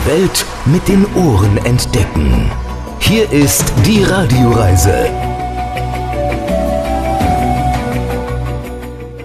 [0.00, 2.50] Die Welt mit den Ohren entdecken.
[3.00, 5.10] Hier ist die Radioreise.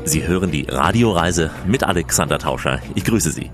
[0.03, 2.81] Sie hören die Radioreise mit Alexander Tauscher.
[2.93, 3.51] Ich grüße Sie.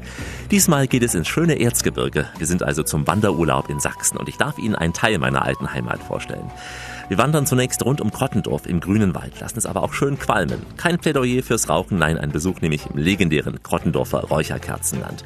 [0.50, 2.28] Diesmal geht es ins schöne Erzgebirge.
[2.38, 5.72] Wir sind also zum Wanderurlaub in Sachsen und ich darf Ihnen einen Teil meiner alten
[5.74, 6.50] Heimat vorstellen.
[7.12, 10.62] Wir wandern zunächst rund um Krottendorf im grünen Wald, lassen es aber auch schön qualmen.
[10.78, 15.26] Kein Plädoyer fürs Rauchen, nein, ein Besuch nämlich im legendären Krottendorfer Räucherkerzenland.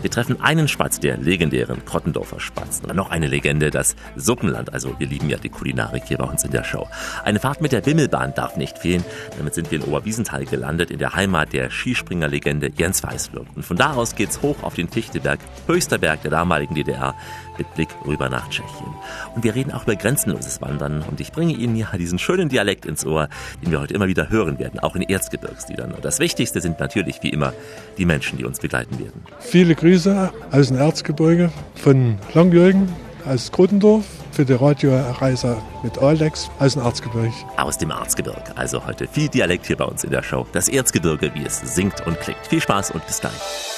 [0.00, 2.88] Wir treffen einen Spatz der legendären Krottendorfer Spatzen.
[2.88, 4.72] Und noch eine Legende, das Suppenland.
[4.72, 6.86] Also wir lieben ja die Kulinarik hier bei uns in der Show.
[7.24, 9.04] Eine Fahrt mit der Wimmelbahn darf nicht fehlen.
[9.36, 13.44] Damit sind wir in Oberwiesenthal gelandet, in der Heimat der Skispringerlegende Jens Weißflug.
[13.54, 17.14] Und von da aus geht's hoch auf den Tichteberg, höchster Berg der damaligen DDR,
[17.58, 18.94] mit Blick rüber nach Tschechien.
[19.34, 22.86] Und wir reden auch über grenzenloses Wandern und ich bringe Ihnen ja diesen schönen Dialekt
[22.86, 23.28] ins Ohr,
[23.62, 25.92] den wir heute immer wieder hören werden, auch in Erzgebirgsliedern.
[25.92, 27.52] Und das Wichtigste sind natürlich wie immer
[27.96, 29.22] die Menschen, die uns begleiten werden.
[29.40, 32.88] Viele Grüße aus dem Erzgebirge von Langjürgen
[33.26, 37.32] aus Grotendorf für die Radioreise mit Alex aus dem Erzgebirge.
[37.56, 38.56] Aus dem Erzgebirge.
[38.56, 40.46] Also heute viel Dialekt hier bei uns in der Show.
[40.52, 42.46] Das Erzgebirge, wie es singt und klingt.
[42.48, 43.77] Viel Spaß und bis gleich.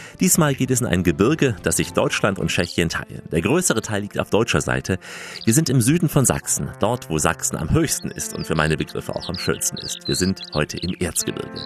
[0.21, 3.23] Diesmal geht es in ein Gebirge, das sich Deutschland und Tschechien teilen.
[3.31, 4.99] Der größere Teil liegt auf deutscher Seite.
[5.45, 8.77] Wir sind im Süden von Sachsen, dort wo Sachsen am höchsten ist und für meine
[8.77, 10.07] Begriffe auch am schönsten ist.
[10.07, 11.59] Wir sind heute im Erzgebirge.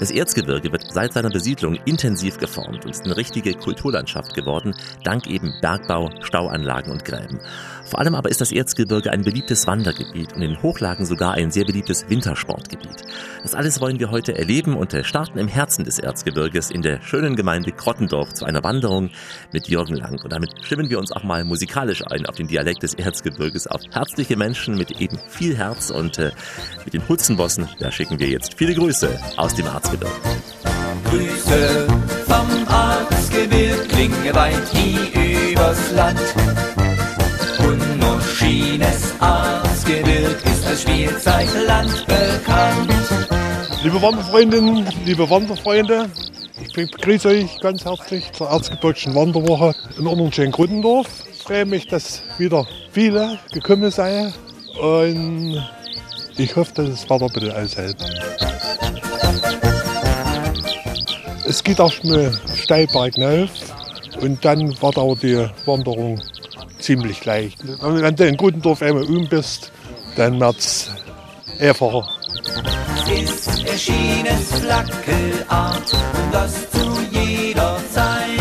[0.00, 5.28] Das Erzgebirge wird seit seiner Besiedlung intensiv geformt und ist eine richtige Kulturlandschaft geworden, dank
[5.28, 7.38] eben Bergbau, Stauanlagen und Gräben.
[7.84, 11.66] Vor allem aber ist das Erzgebirge ein beliebtes Wandergebiet und in Hochlagen sogar ein sehr
[11.66, 13.04] beliebtes Wintersportgebiet.
[13.42, 17.36] Das alles wollen wir heute erleben und starten im Herzen des Erzgebirges in der schönen
[17.36, 19.10] Gemeinde Krottendorf zu einer Wanderung
[19.52, 20.18] mit Jürgen Lang.
[20.24, 23.82] Und damit stimmen wir uns auch mal musikalisch ein auf den Dialekt des Erzgebirges, auf
[23.90, 26.30] herzliche Menschen mit eben viel Herz und äh,
[26.86, 30.14] mit den Hutzenbossen, da schicken wir jetzt viele Grüße aus dem Erzgebirge.
[31.04, 31.86] Grüße
[32.26, 36.18] vom Erzgebirge, klinge weit wie übers Land.
[37.58, 42.90] Unmoschines Erzgebirg ist als Spielzeitland bekannt.
[43.82, 46.08] Liebe Wanderfreundinnen, liebe Wanderfreunde,
[46.66, 51.08] ich begrüße euch ganz herzlich zur Erzgebirgischen Wanderwoche in unserem Gründendorf.
[51.32, 54.32] Ich freue mich, dass wieder viele gekommen seien
[54.80, 55.62] und
[56.36, 57.96] ich hoffe, dass es weiter ein bisschen aushält.
[61.46, 63.50] Es geht auch mal steil bergauf
[64.20, 66.20] und dann wird auch die Wanderung
[66.78, 67.58] ziemlich leicht.
[67.82, 69.72] Wenn du in Gründendorf einmal um bist,
[70.16, 70.90] dann wird es
[71.58, 72.06] einfacher.
[72.42, 75.96] Ist erschienes Flackelart,
[76.32, 78.40] das zu jeder Zeit.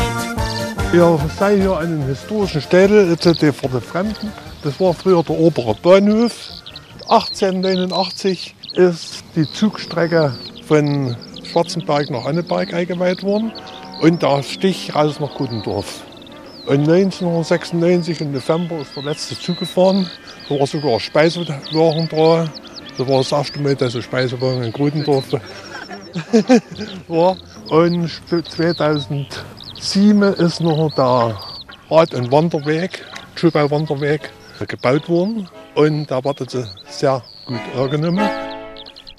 [0.91, 4.33] Wir seid hier an einem historischen Städel, der vor den Fremden.
[4.63, 6.33] Das war früher der obere Bahnhof.
[7.09, 10.33] 1889 ist die Zugstrecke
[10.67, 13.51] von Schwarzenberg nach Anneberg eingeweiht worden
[14.01, 16.01] und der Stich raus nach Gutendorf.
[16.65, 20.09] Und 1996 im November ist der letzte Zug gefahren.
[20.47, 22.49] Da war sogar Speisewagen dran.
[22.97, 25.25] Das war das erste Mal, dass ein Speisewagen in Grutendorf
[27.07, 27.37] war.
[27.69, 31.39] Und 2007 ist noch der
[31.89, 34.29] Rad- und Wanderweg, Schulbau-Wanderweg,
[34.67, 35.47] gebaut worden.
[35.75, 36.57] Und da wird jetzt
[36.89, 38.29] sehr gut angenommen.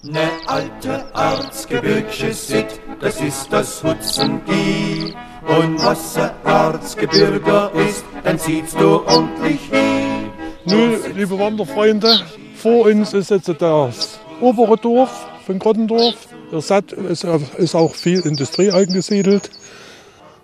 [0.03, 5.15] Ne alte Erzgebirgsche Sitt, das ist das Hutzengi.
[5.47, 10.31] Und was ein Erzgebirger ist, dann zieht's du ordentlich hin.
[10.65, 12.21] Nun, liebe Wanderfreunde,
[12.62, 16.28] vor uns ist jetzt das obere Dorf von Grottendorf.
[16.53, 17.25] Seht, es
[17.59, 19.50] ist auch viel Industrie angesiedelt.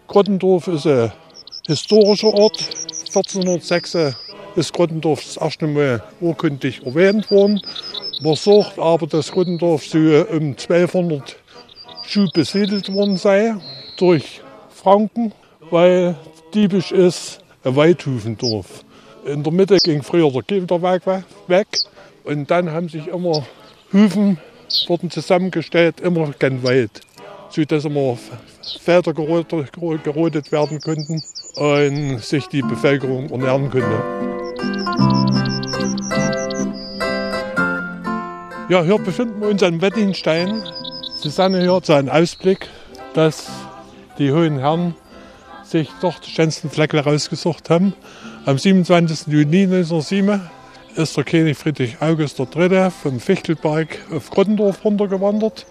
[0.09, 1.13] Grottendorf ist ein
[1.69, 2.59] historischer Ort.
[3.07, 4.17] 1406
[4.57, 7.63] ist Grottendorf das erste Mal urkundlich erwähnt worden.
[8.21, 11.37] Man sagt aber, dass Grottendorf so um 1200
[12.05, 13.55] schon besiedelt worden sei
[13.97, 14.41] durch
[14.75, 15.33] Franken,
[15.71, 16.17] weil
[16.53, 18.83] diebisch ist ein Weidhufendorf.
[19.25, 21.03] In der Mitte ging früher der Gewitterweg
[21.47, 21.69] weg
[22.25, 23.47] und dann haben sich immer
[23.93, 24.39] Hufen
[24.87, 27.01] wurden zusammengestellt, immer gen Wald,
[27.51, 28.19] sodass immer
[28.81, 29.73] Felder gerodet,
[30.05, 31.23] gerodet werden konnten
[31.57, 34.03] und sich die Bevölkerung ernähren konnte.
[38.69, 40.63] Ja, hier befinden wir uns am Wettinstein.
[41.21, 42.69] Susanne hier zu einem Ausblick,
[43.15, 43.49] dass
[44.19, 44.95] die hohen Herren
[45.65, 47.95] sich doch die schönsten Flecken rausgesucht haben.
[48.45, 49.29] Am 27.
[49.29, 50.41] Juni 1907
[50.99, 52.91] ist der König Friedrich August III.
[52.91, 55.65] vom Fichtelberg auf Grottendorf runtergewandert.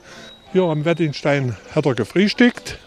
[0.54, 2.80] Hier am Wettinstein hat er gefrühstückt.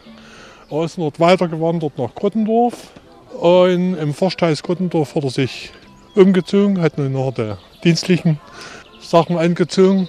[0.71, 2.93] Er ist dort weitergewandert nach Grottendorf
[3.39, 5.71] Und im Forsthaus Gottendorf hat er sich
[6.15, 7.53] umgezogen, hat nun noch die
[7.85, 8.41] dienstlichen
[9.03, 10.09] Sachen angezogen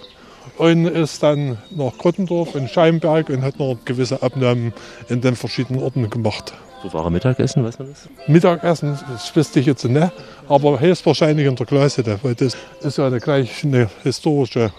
[0.61, 4.73] und ist dann nach Gottendorf in Scheinberg und hat noch gewisse Abnahmen
[5.09, 6.53] in den verschiedenen Orten gemacht.
[6.83, 8.07] Wo war er Mittagessen, weiß man das?
[8.27, 10.11] Mittagessen, das wüsste ich jetzt nicht,
[10.47, 14.71] aber höchstwahrscheinlich in der Glashütte, weil das ist ja eine, gleich eine historische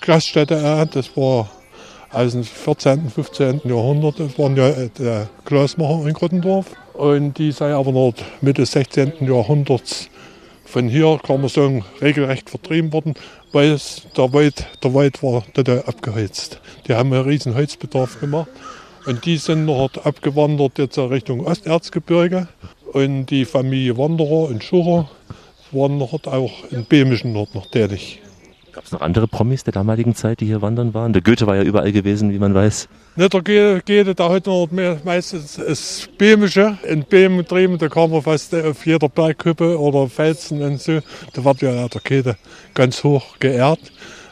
[0.00, 0.88] Glasstätte.
[0.92, 1.50] Das war
[2.12, 3.62] aus dem 14., 15.
[3.64, 6.66] Jahrhundert, das waren ja der Glasmacher in Grottendorf.
[6.94, 9.14] Und die sei aber noch Mitte 16.
[9.22, 10.10] Jahrhunderts
[10.68, 13.14] von hier, kann man sagen, regelrecht vertrieben worden,
[13.52, 13.78] weil
[14.16, 16.60] der, Wald, der Wald war total abgeheizt.
[16.86, 18.48] Die haben einen riesen Holzbedarf gemacht.
[19.06, 22.48] Und die sind noch abgewandert jetzt Richtung Osterzgebirge.
[22.92, 25.08] Und die Familie Wanderer und Schucher
[25.70, 28.20] waren noch auch in Böhmischen dort noch tätig.
[28.78, 31.12] Gab es noch andere Promis der damaligen Zeit, die hier wandern waren?
[31.12, 32.88] Der Goethe war ja überall gewesen, wie man weiß.
[33.16, 36.78] Nicht der Goethe, da hat noch mehr, meistens das Böhmische.
[36.86, 41.00] In Böhmen drüben, da kam man fast auf jeder Bergkuppe oder Felsen und so.
[41.32, 42.36] Da wird ja der Goethe
[42.74, 43.80] ganz hoch geehrt.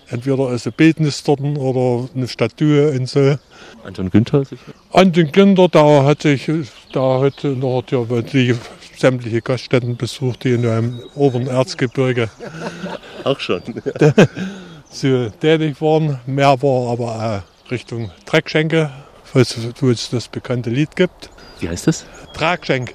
[0.09, 3.37] Entweder als ein Bildnis dort oder eine Statue und so.
[3.85, 4.73] Anton Günther sicher?
[4.93, 6.49] Anton Günther, da hat sich,
[6.93, 8.55] da hat noch die
[8.97, 12.31] sämtliche Gaststätten besucht, die in einem oberen Erzgebirge
[13.25, 13.63] Auch schon.
[14.91, 16.21] so tätig waren.
[16.27, 18.91] Mehr war aber auch Richtung Dreckschenke,
[19.33, 21.31] wo es das bekannte Lied gibt.
[21.61, 22.07] Wie heißt das?
[22.33, 22.95] Tragschenk.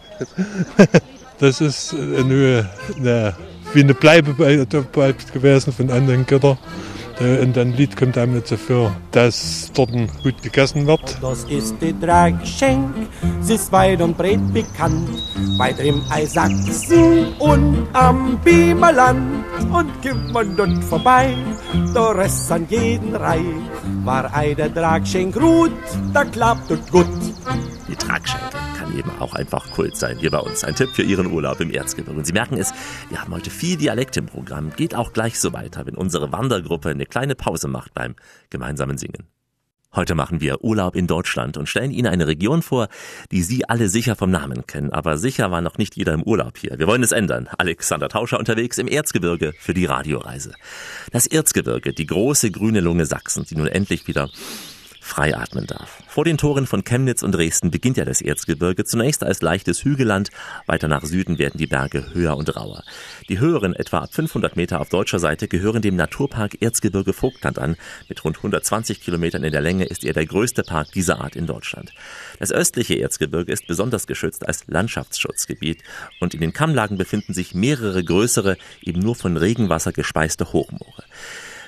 [1.39, 3.35] Das ist eine, eine,
[3.73, 6.59] wie eine Bleibe gewesen von anderen Göttern.
[7.21, 9.91] Und ein Lied kommt damit dafür, dass dort
[10.23, 11.17] gut gegessen wird.
[11.21, 12.95] Das ist die Dragschenk,
[13.41, 15.07] sie ist weit und breit bekannt,
[15.57, 19.45] weit im Eisachsen und am Bimerland.
[19.71, 21.35] Und kommt man dort vorbei,
[21.93, 23.45] da Rest an jeden Reih,
[24.03, 25.71] war ei der Dragschenk ruht,
[26.13, 27.05] da klappt und gut.
[27.87, 30.63] Die Tragschenke kann eben auch einfach Kult sein, hier bei uns.
[30.63, 32.17] Ein Tipp für Ihren Urlaub im Erzgebirge.
[32.17, 32.73] Und Sie merken es,
[33.09, 34.71] wir haben heute viel Dialekt im Programm.
[34.75, 38.15] Geht auch gleich so weiter, wenn unsere Wandergruppe eine kleine Pause macht beim
[38.49, 39.27] gemeinsamen Singen.
[39.93, 42.87] Heute machen wir Urlaub in Deutschland und stellen Ihnen eine Region vor,
[43.31, 44.93] die Sie alle sicher vom Namen kennen.
[44.93, 46.79] Aber sicher war noch nicht jeder im Urlaub hier.
[46.79, 47.49] Wir wollen es ändern.
[47.57, 50.53] Alexander Tauscher unterwegs im Erzgebirge für die Radioreise.
[51.11, 54.29] Das Erzgebirge, die große grüne Lunge Sachsens, die nun endlich wieder
[55.01, 56.01] frei atmen darf.
[56.07, 60.29] Vor den Toren von Chemnitz und Dresden beginnt ja das Erzgebirge zunächst als leichtes Hügelland.
[60.67, 62.83] Weiter nach Süden werden die Berge höher und rauer.
[63.27, 67.75] Die höheren, etwa ab 500 Meter auf deutscher Seite, gehören dem Naturpark Erzgebirge Vogtland an.
[68.07, 71.47] Mit rund 120 Kilometern in der Länge ist er der größte Park dieser Art in
[71.47, 71.93] Deutschland.
[72.39, 75.81] Das östliche Erzgebirge ist besonders geschützt als Landschaftsschutzgebiet
[76.19, 81.03] und in den Kammlagen befinden sich mehrere größere, eben nur von Regenwasser gespeiste Hochmoore.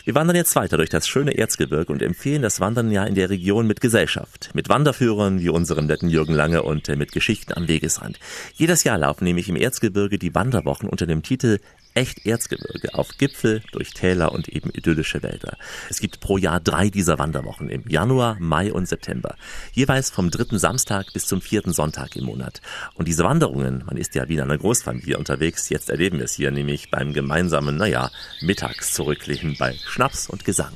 [0.05, 3.29] Wir wandern jetzt weiter durch das schöne Erzgebirge und empfehlen das Wandern ja in der
[3.29, 7.69] Region mit Gesellschaft, mit Wanderführern wie unserem netten Jürgen Lange und äh, mit Geschichten am
[7.69, 8.19] Wegesrand.
[8.53, 11.59] Jedes Jahr laufen nämlich im Erzgebirge die Wanderwochen unter dem Titel
[11.94, 15.57] echt Erzgebirge auf Gipfel, durch Täler und eben idyllische Wälder.
[15.90, 19.36] Es gibt pro Jahr drei dieser Wanderwochen im Januar, Mai und September.
[19.72, 22.62] Jeweils vom dritten Samstag bis zum vierten Sonntag im Monat.
[22.95, 26.34] Und diese Wanderungen, man ist ja wie in einer Großfamilie unterwegs, jetzt erleben wir es
[26.34, 28.10] hier nämlich beim gemeinsamen, naja,
[28.42, 30.74] mittags zurücklegen bei Schnaps und Gesang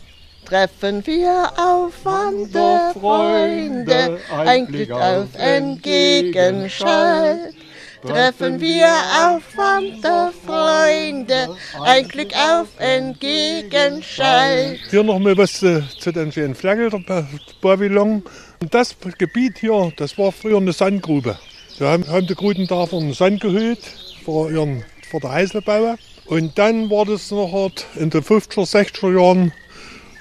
[0.48, 7.52] treffen wir auf Wanderfreunde, ein Glück auf Entgegenschall
[8.02, 14.78] treffen wir auf Wanderfreunde, ein Glück auf Entgegenschall.
[14.90, 17.28] Hier noch mal was zu, zu den schönen Flagge der
[17.62, 18.24] Babylon.
[18.72, 21.38] Das Gebiet hier, das war früher eine Sandgrube.
[21.80, 23.80] Da haben, haben die Grudendorfer einen Sand gehüllt
[24.26, 25.98] vor, ihren, vor der Heiselbauer.
[26.26, 29.54] Und dann war das noch in den 50er, 60er Jahren,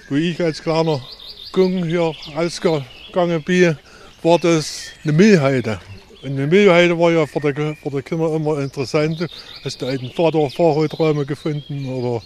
[0.09, 1.01] wo ich als kleiner
[1.53, 3.79] Gung hier rausgegangen bin,
[4.23, 5.81] war das eine Müllheide.
[6.27, 9.29] Und die Müllheide war ja für die, für die Kinder immer interessant.
[9.63, 12.21] Hast du einen Vater Fahrradräume gefunden oder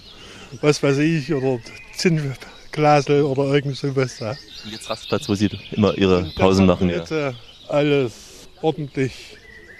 [0.62, 1.58] was weiß ich, oder
[1.94, 4.18] Zinnglasel oder irgend sowas.
[4.18, 4.30] Ja.
[4.30, 6.88] Und jetzt Rastplatz, wo Sie immer Ihre Pausen machen.
[6.88, 6.96] Ja.
[6.96, 7.32] Jetzt äh,
[7.68, 9.12] alles ordentlich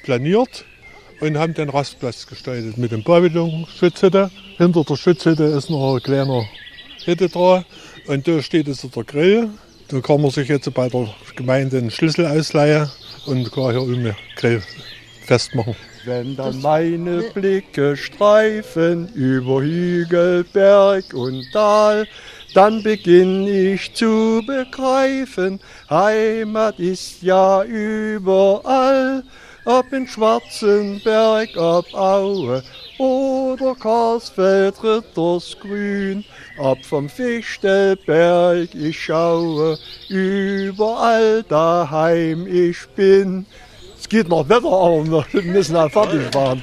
[0.03, 0.67] planiert
[1.21, 4.31] und haben den Rastplatz gestaltet mit dem Pavillon, Schutzhütte.
[4.59, 6.45] Hinter der Schutzhütte ist noch ein kleiner
[7.07, 7.65] Hütte dran
[8.07, 9.49] und da steht jetzt der Grill.
[9.91, 12.89] Da kann man sich jetzt bei der Gemeinde einen Schlüssel ausleihen
[13.27, 14.63] und kann hier oben Grill
[15.27, 15.75] festmachen.
[16.05, 22.07] Wenn dann meine Blicke streifen über Hügel, Berg und Tal,
[22.55, 29.25] dann beginn ich zu begreifen, Heimat ist ja überall
[29.65, 32.63] ob in Schwarzenberg, ob Aue
[33.01, 36.23] oder Karsfeld, Rittersgrün,
[36.59, 39.79] ob vom Fichtelberg ich schaue,
[40.11, 43.47] überall daheim ich bin.
[44.11, 46.61] Geht noch Wetter, aber wir müssen halt fertig fahren.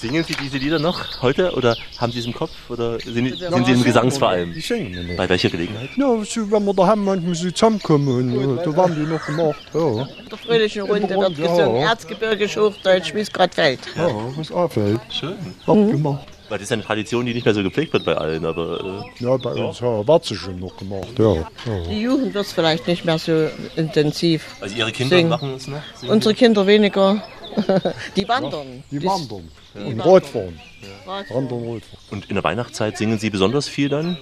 [0.00, 3.66] Singen Sie diese Lieder noch heute oder haben Sie es im Kopf oder sind, sind
[3.66, 4.54] Sie im Gesangsverein?
[4.54, 5.16] Die singen wir noch.
[5.16, 5.90] Bei welcher Gelegenheit?
[5.96, 9.60] Ja, wenn wir daheim manchmal so zusammenkommen, und, da werden die noch gemacht.
[9.74, 11.48] Ja, Der fröhlichen Runde wird Runde, ja.
[11.48, 11.82] gesungen.
[11.82, 13.80] Erzgebirgisch, Hochdeutsch, wie es gerade fällt.
[13.94, 15.00] ja was auffällt.
[15.10, 15.34] Schön.
[15.66, 16.24] Wird gemacht.
[16.24, 19.36] Weil das ist eine Tradition, die nicht mehr so gepflegt wird bei allen, aber Ja,
[19.36, 21.08] bei uns ja, wird sie schon noch gemacht.
[21.18, 21.46] Ja, ja.
[21.88, 24.44] Die Jugend wird es vielleicht nicht mehr so intensiv.
[24.60, 25.28] äh, also Ihre Kinder Singen.
[25.30, 25.80] machen es noch?
[25.96, 27.22] Singen Unsere Kinder weniger.
[28.16, 28.82] Die wandern.
[28.90, 29.48] Die wandern.
[29.74, 30.58] Und Radfahren.
[31.06, 31.50] Radfahren.
[31.50, 31.80] Wandern, Radfahren.
[32.10, 34.16] Und in der Weihnachtszeit singen Sie besonders viel dann?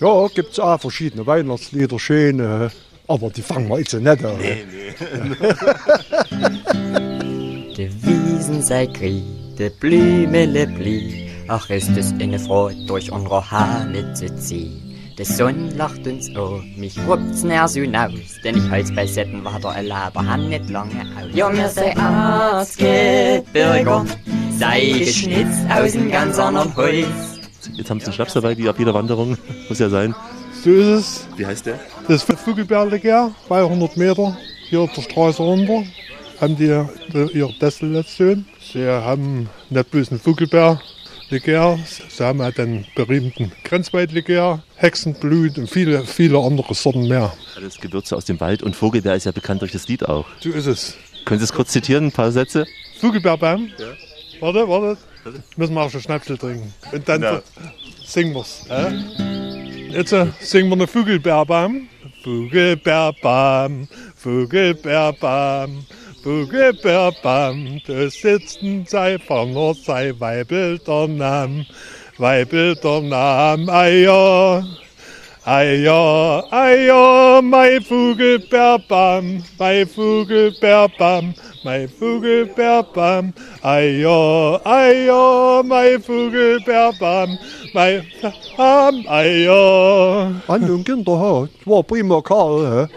[0.00, 2.70] Ja, gibt es auch verschiedene Weihnachtslieder, schöne.
[3.08, 4.38] Aber die fangen wir jetzt nicht an.
[7.76, 9.22] De Wiesen sei grie,
[9.58, 11.27] de Blümele blie.
[11.50, 14.82] Ach, ist es eine Freude, durch unsere Halle zu ziehen.
[15.16, 19.42] De Sonne lacht uns an, mich rupt's näher so aus, denn ich heiz bei Setten
[19.42, 21.34] war der Laber han nicht lange aus.
[21.34, 24.04] Ja, mir sei Arzgebirger,
[24.58, 27.06] sei geschnitzt aus einem ganz anderen Holz.
[27.72, 29.38] Jetzt haben Sie einen Schnaps dabei, wie auf jeder Wanderung.
[29.70, 30.14] Muss ja sein.
[30.62, 31.28] So ist es.
[31.36, 31.80] Wie heißt der?
[32.06, 34.36] Das ist Vogelbeerleger, 200 Meter,
[34.68, 35.82] hier auf der Straße runter.
[36.42, 36.84] Haben die äh,
[37.32, 38.44] ihre Destillation.
[38.60, 40.20] Sie haben nicht bloß einen
[41.28, 47.32] Vogelbeerleger, sie haben auch den berühmten Grenzweitleger, Hexenblut und viele, viele andere Sorten mehr.
[47.54, 50.26] Alles Gewürze aus dem Wald und Vogelbeer ist ja bekannt durch das Lied auch.
[50.40, 50.96] So ist es.
[51.26, 52.66] Können Sie es kurz zitieren, ein paar Sätze?
[53.00, 53.70] Vogelbeerbaum.
[54.40, 54.96] Warte, warte.
[55.56, 56.72] Müssen wir auch schon Schnapsel trinken.
[56.92, 57.42] Und dann Ja.
[58.06, 58.64] singen wir's.
[58.70, 59.90] Äh?
[59.92, 61.88] Jetzt äh, singen wir eine Vogelbeerbaum.
[62.24, 65.84] Vogelbeerbaum, Vogelbeerbaum,
[66.28, 67.80] Vogelbeerbaum.
[67.86, 71.64] Da sitzen sei Fanner, sei Weibel der Nam,
[72.18, 74.62] Weibel der Nam, Eier.
[75.46, 81.32] Eier, Eier, mein Vogelbeerbaum, mein Vogelbeerbaum,
[81.64, 83.32] mein Vogelbeerbaum.
[83.62, 87.38] Eier, Eier, mein Vogelbeerbaum,
[87.72, 88.06] mein
[88.54, 90.34] Baum, Eier.
[90.46, 92.86] An und Kinder hat, war prima Karl.
[92.86, 92.94] hä?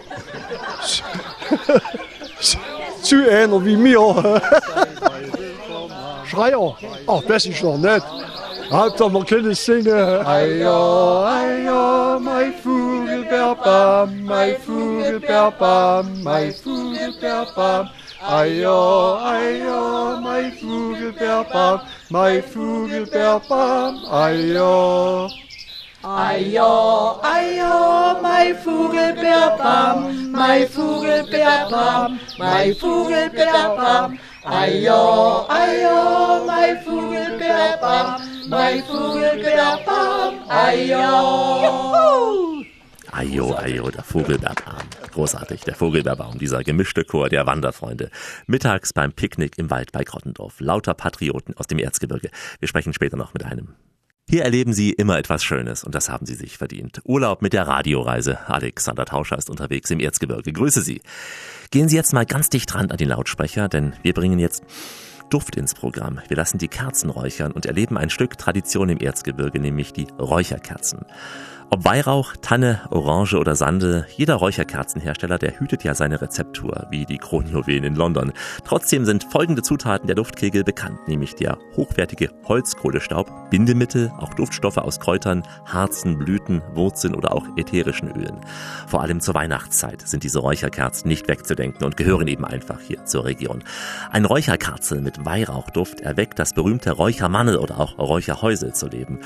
[3.02, 4.00] Zu einer wie mir.
[4.00, 4.40] hä?
[6.30, 6.76] Schreier.
[7.06, 8.06] Ach, das ist noch nicht.
[8.70, 10.26] Hauptsache, wir können singen.
[10.26, 17.88] Eier, Eier, mein Vogelbeerbaum, mein Vogelbeerbaum, mein Vogelbeerbaum.
[18.26, 25.28] Eier, Eier, mein Vogelbeerbaum, mein Vogelbeerbaum, Eier.
[26.04, 34.18] Eier, Eier, mein Vogelbeerbaum, mein Vogelbeerbaum, mein Vogelbeerbaum.
[34.44, 40.34] Eier, Eier, mein Vogelbeerbaum, mein Vogelbeerbaum.
[40.48, 41.62] Eier.
[43.12, 44.82] Ajo, ajo, der Vogelbeerbaum.
[45.12, 48.10] Großartig, der Vogelbeerbaum, dieser gemischte Chor der Wanderfreunde.
[48.46, 50.58] Mittags beim Picknick im Wald bei Grottendorf.
[50.58, 52.30] Lauter Patrioten aus dem Erzgebirge.
[52.58, 53.76] Wir sprechen später noch mit einem.
[54.28, 57.00] Hier erleben Sie immer etwas Schönes und das haben Sie sich verdient.
[57.04, 58.48] Urlaub mit der Radioreise.
[58.48, 60.52] Alexander Tauscher ist unterwegs im Erzgebirge.
[60.52, 61.02] Grüße Sie.
[61.70, 64.62] Gehen Sie jetzt mal ganz dicht ran an den Lautsprecher, denn wir bringen jetzt
[65.28, 66.20] Duft ins Programm.
[66.28, 71.06] Wir lassen die Kerzen räuchern und erleben ein Stück Tradition im Erzgebirge, nämlich die Räucherkerzen.
[71.74, 77.16] Ob Weihrauch, Tanne, Orange oder Sandel, jeder Räucherkerzenhersteller, der hütet ja seine Rezeptur, wie die
[77.16, 78.34] Kronjuwelen in London.
[78.66, 85.00] Trotzdem sind folgende Zutaten der Duftkegel bekannt, nämlich der hochwertige Holzkohlestaub, Bindemittel, auch Duftstoffe aus
[85.00, 88.44] Kräutern, Harzen, Blüten, Wurzeln oder auch ätherischen Ölen.
[88.86, 93.24] Vor allem zur Weihnachtszeit sind diese Räucherkerzen nicht wegzudenken und gehören eben einfach hier zur
[93.24, 93.64] Region.
[94.10, 99.20] Ein Räucherkerzel mit Weihrauchduft erweckt das berühmte Räuchermannel oder auch Räucherhäusel zu leben.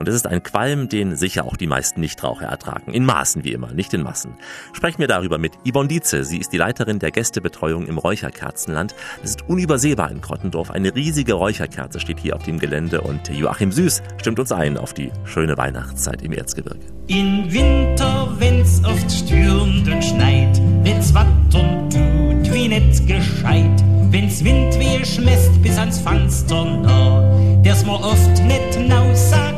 [0.00, 2.92] Und es ist ein Qualm, den sicher auch die meisten Nichtraucher ertragen.
[2.92, 4.34] In Maßen wie immer, nicht in Massen.
[4.72, 6.24] Sprechen wir darüber mit Yvonne Dietze.
[6.24, 8.94] Sie ist die Leiterin der Gästebetreuung im Räucherkerzenland.
[9.20, 10.70] Das ist unübersehbar in Krottendorf.
[10.70, 14.94] Eine riesige Räucherkerze steht hier auf dem Gelände und Joachim Süß stimmt uns ein auf
[14.94, 16.80] die schöne Weihnachtszeit im Erzgebirge.
[17.06, 25.04] In Winter, wenn's oft stürmt und schneit, wenn's wattern tut, wie net gescheit, wenn's Windwehe
[25.04, 29.54] schmesst bis ans Fenster nah, der's mir oft net nausack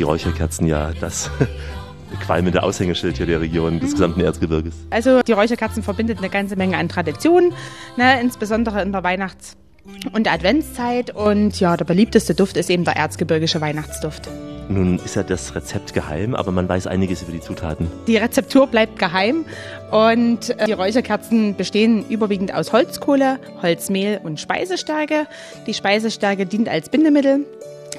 [0.00, 1.30] die Räucherkerzen ja das
[2.24, 4.72] qualmende Aushängeschild hier der Region des gesamten Erzgebirges.
[4.88, 7.52] Also die Räucherkerzen verbindet eine ganze Menge an Traditionen,
[7.98, 9.58] ne, insbesondere in der Weihnachts-
[10.14, 11.14] und Adventszeit.
[11.14, 14.30] Und ja, der beliebteste Duft ist eben der erzgebirgische Weihnachtsduft.
[14.70, 17.86] Nun ist ja das Rezept geheim, aber man weiß einiges über die Zutaten.
[18.06, 19.44] Die Rezeptur bleibt geheim
[19.90, 25.26] und äh, die Räucherkerzen bestehen überwiegend aus Holzkohle, Holzmehl und Speisestärke.
[25.66, 27.44] Die Speisestärke dient als Bindemittel.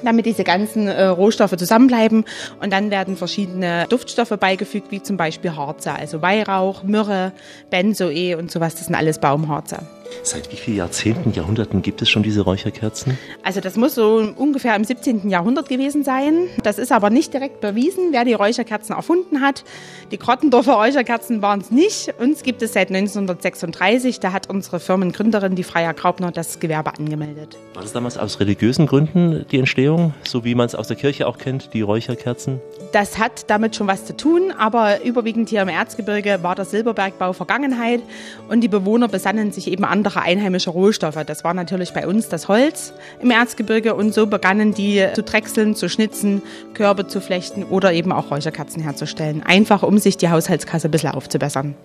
[0.05, 2.25] Damit diese ganzen äh, Rohstoffe zusammenbleiben.
[2.61, 7.31] Und dann werden verschiedene Duftstoffe beigefügt, wie zum Beispiel Harze, also Weihrauch, Myrrhe,
[7.69, 8.75] Benzoe und sowas.
[8.75, 9.79] Das sind alles Baumharze.
[10.23, 13.17] Seit wie vielen Jahrzehnten, Jahrhunderten gibt es schon diese Räucherkerzen?
[13.43, 15.29] Also das muss so ungefähr im 17.
[15.29, 16.47] Jahrhundert gewesen sein.
[16.63, 19.63] Das ist aber nicht direkt bewiesen, wer die Räucherkerzen erfunden hat.
[20.11, 22.13] Die Grottendorfer Räucherkerzen waren es nicht.
[22.19, 24.19] Uns gibt es seit 1936.
[24.19, 27.57] Da hat unsere Firmengründerin, die Freya Graubner, das Gewerbe angemeldet.
[27.73, 31.27] War das damals aus religiösen Gründen die Entstehung, so wie man es aus der Kirche
[31.27, 32.61] auch kennt, die Räucherkerzen?
[32.91, 37.31] Das hat damit schon was zu tun, aber überwiegend hier im Erzgebirge war der Silberbergbau
[37.31, 38.01] Vergangenheit
[38.49, 41.23] und die Bewohner besannen sich eben andere einheimische Rohstoffe.
[41.25, 45.75] Das war natürlich bei uns das Holz im Erzgebirge und so begannen die zu drechseln,
[45.75, 46.41] zu schnitzen,
[46.73, 49.41] Körbe zu flechten oder eben auch Räucherkerzen herzustellen.
[49.41, 51.75] Einfach um sich die Haushaltskasse ein bisschen aufzubessern.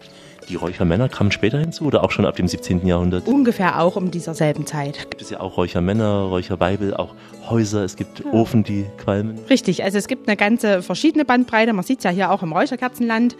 [0.48, 2.86] Die Räuchermänner kamen später hinzu oder auch schon ab dem 17.
[2.86, 3.26] Jahrhundert?
[3.26, 5.10] Ungefähr auch um dieser selben Zeit.
[5.10, 7.14] Gibt es ja auch Räuchermänner, Räucherweibel, auch
[7.48, 9.38] Häuser, es gibt Ofen, die qualmen.
[9.50, 11.72] Richtig, also es gibt eine ganze verschiedene Bandbreite.
[11.72, 13.36] Man sieht es ja hier auch im Räucherkerzenland.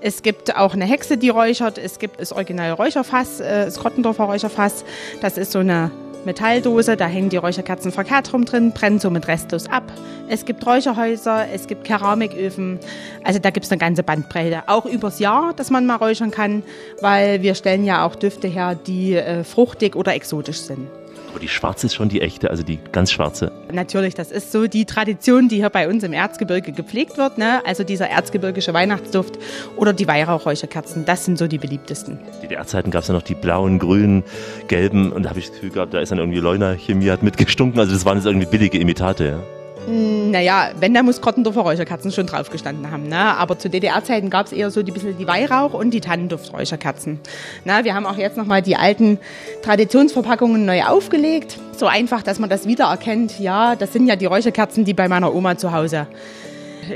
[0.00, 1.78] Es gibt auch eine Hexe, die räuchert.
[1.78, 4.84] Es gibt das originale Räucherfass, äh, das Grottendorfer Räucherfass.
[5.20, 5.90] Das ist so eine
[6.24, 9.84] Metalldose, da hängen die Räucherkerzen verkehrt rum drin, brennen somit restlos ab.
[10.28, 12.78] Es gibt Räucherhäuser, es gibt Keramiköfen,
[13.24, 14.62] also da gibt es eine ganze Bandbreite.
[14.66, 16.62] Auch übers Jahr, dass man mal räuchern kann,
[17.00, 20.88] weil wir stellen ja auch Düfte her, die äh, fruchtig oder exotisch sind.
[21.30, 23.52] Aber die schwarze ist schon die echte, also die ganz schwarze.
[23.72, 27.38] Natürlich, das ist so die Tradition, die hier bei uns im Erzgebirge gepflegt wird.
[27.38, 27.64] Ne?
[27.64, 29.38] Also dieser erzgebirgische Weihnachtsduft
[29.76, 32.18] oder die Weihrauchräucherkerzen, das sind so die beliebtesten.
[32.18, 34.24] In DDR-Zeiten gab es ja noch die blauen, grünen,
[34.66, 37.22] gelben und da habe ich das Gefühl gehabt, da ist dann irgendwie Leuna Chemie hat
[37.22, 37.78] mitgestunken.
[37.78, 39.24] Also das waren jetzt irgendwie billige Imitate.
[39.24, 39.59] Ja.
[39.86, 43.08] Mm, Naja, wenn, da muss Grottendorfer Räucherkerzen schon drauf gestanden haben.
[43.08, 43.16] Ne?
[43.16, 47.20] Aber zu DDR-Zeiten gab es eher so die bisschen die Weihrauch- und die Tannendufträucherkerzen.
[47.64, 49.18] Na, wir haben auch jetzt nochmal die alten
[49.62, 51.58] Traditionsverpackungen neu aufgelegt.
[51.76, 53.40] So einfach, dass man das wiedererkennt.
[53.40, 56.06] Ja, das sind ja die Räucherkerzen, die bei meiner Oma zu Hause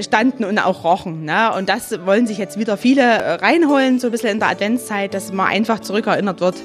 [0.01, 1.25] standen und auch rochen.
[1.25, 1.53] Ne?
[1.57, 5.15] Und das wollen sich jetzt wieder viele äh, reinholen, so ein bisschen in der Adventszeit,
[5.15, 6.57] dass man einfach zurückerinnert wird,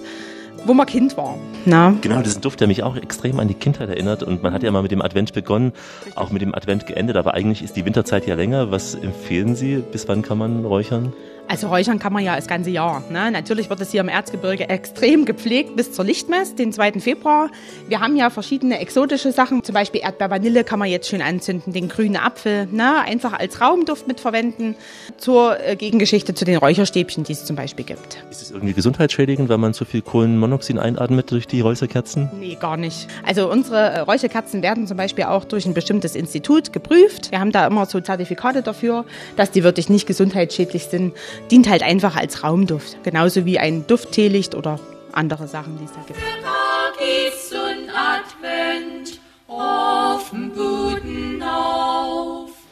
[0.65, 1.38] wo man Kind war.
[1.65, 1.95] Na?
[2.02, 4.24] Genau, das ist ein Duft, der mich auch extrem an die Kindheit erinnert.
[4.24, 5.74] Und man hat ja mal mit dem Advent begonnen,
[6.15, 7.17] auch mit dem Advent geendet.
[7.17, 8.72] Aber eigentlich ist die Winterzeit ja länger.
[8.72, 9.84] Was empfehlen Sie?
[9.91, 11.13] Bis wann kann man räuchern?
[11.49, 13.03] Also räuchern kann man ja das ganze Jahr.
[13.09, 13.31] Ne?
[13.31, 16.99] Natürlich wird es hier im Erzgebirge extrem gepflegt bis zur Lichtmess, den 2.
[16.99, 17.49] Februar.
[17.88, 21.89] Wir haben ja verschiedene exotische Sachen, zum Beispiel Erdbeervanille kann man jetzt schön anzünden, den
[21.89, 22.99] grünen Apfel, ne?
[23.01, 24.75] einfach als Raumduft mitverwenden
[25.17, 28.23] zur äh, Gegengeschichte zu den Räucherstäbchen, die es zum Beispiel gibt.
[28.29, 32.29] Ist es irgendwie gesundheitsschädigend, weil man zu viel Kohlenmonoxid einatmet durch die Räucherkerzen?
[32.39, 33.07] Nee, gar nicht.
[33.25, 37.31] Also unsere äh, Räucherkerzen werden zum Beispiel auch durch ein bestimmtes Institut geprüft.
[37.31, 41.13] Wir haben da immer so Zertifikate dafür, dass die wirklich nicht gesundheitsschädlich sind.
[41.52, 43.04] Dient halt einfach als Raumduft.
[43.04, 44.80] Genauso wie ein Duftteelicht oder
[45.12, 46.19] andere Sachen, die es da gibt.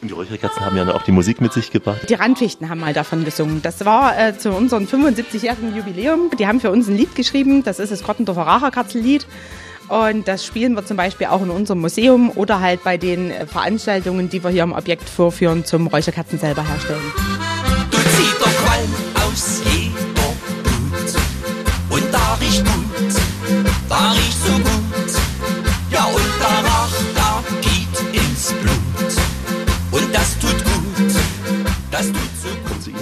[0.00, 2.08] Und die Räucherkerzen haben ja auch die Musik mit sich gebracht.
[2.08, 3.62] Die Randfichten haben mal davon gesungen.
[3.62, 6.30] Das war äh, zu unserem 75-jährigen Jubiläum.
[6.38, 7.64] Die haben für uns ein Lied geschrieben.
[7.64, 9.26] Das ist das Grottendorfer Racherkatzenlied.
[9.88, 13.46] Und das spielen wir zum Beispiel auch in unserem Museum oder halt bei den äh,
[13.46, 17.47] Veranstaltungen, die wir hier im Objekt vorführen, zum Räucherkatzen selber herstellen.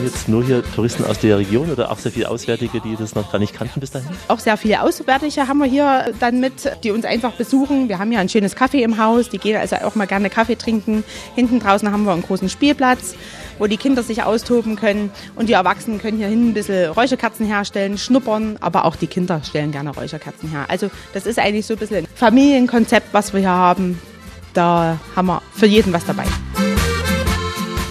[0.02, 3.30] Jetzt nur hier Touristen aus der Region oder auch sehr viele Auswärtige, die das noch
[3.30, 4.08] gar nicht kannten bis dahin?
[4.28, 7.88] Auch sehr viele Auswärtige haben wir hier dann mit, die uns einfach besuchen.
[7.88, 10.56] Wir haben ja ein schönes Kaffee im Haus, die gehen also auch mal gerne Kaffee
[10.56, 11.04] trinken.
[11.34, 13.14] Hinten draußen haben wir einen großen Spielplatz,
[13.58, 15.10] wo die Kinder sich austoben können.
[15.34, 19.40] Und die Erwachsenen können hier hinten ein bisschen Räucherkerzen herstellen, schnuppern, aber auch die Kinder
[19.42, 20.66] stellen gerne Räucherkerzen her.
[20.68, 24.00] Also das ist eigentlich so ein bisschen ein Familienkonzept, was wir hier haben.
[24.54, 26.24] Da haben wir für jeden was dabei.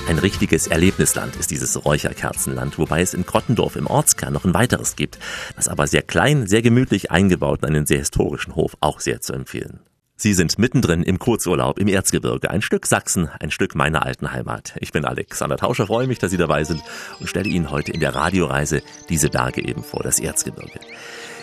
[0.08, 4.96] Ein richtiges Erlebnisland ist dieses Räucherkerzenland, wobei es in Grottendorf im Ortskern noch ein weiteres
[4.96, 5.18] gibt,
[5.56, 9.34] das aber sehr klein, sehr gemütlich eingebaut und einen sehr historischen Hof auch sehr zu
[9.34, 9.80] empfehlen.
[10.16, 14.76] Sie sind mittendrin im Kurzurlaub im Erzgebirge, ein Stück Sachsen, ein Stück meiner alten Heimat.
[14.80, 16.82] Ich bin Alexander Tauscher, freue mich, dass Sie dabei sind
[17.20, 20.80] und stelle Ihnen heute in der Radioreise diese Berge eben vor, das Erzgebirge.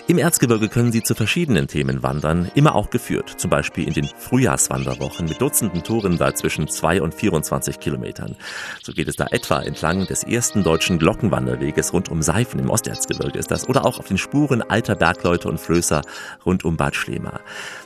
[0.08, 4.04] Im Erzgebirge können Sie zu verschiedenen Themen wandern, immer auch geführt, zum Beispiel in den
[4.06, 8.36] Frühjahrswanderwochen mit Dutzenden Touren da zwischen 2 und 24 Kilometern.
[8.82, 13.38] So geht es da etwa entlang des ersten deutschen Glockenwanderweges rund um Seifen im Osterzgebirge
[13.38, 16.02] ist das oder auch auf den Spuren alter Bergleute und Flößer
[16.44, 17.38] rund um Bad Schlema.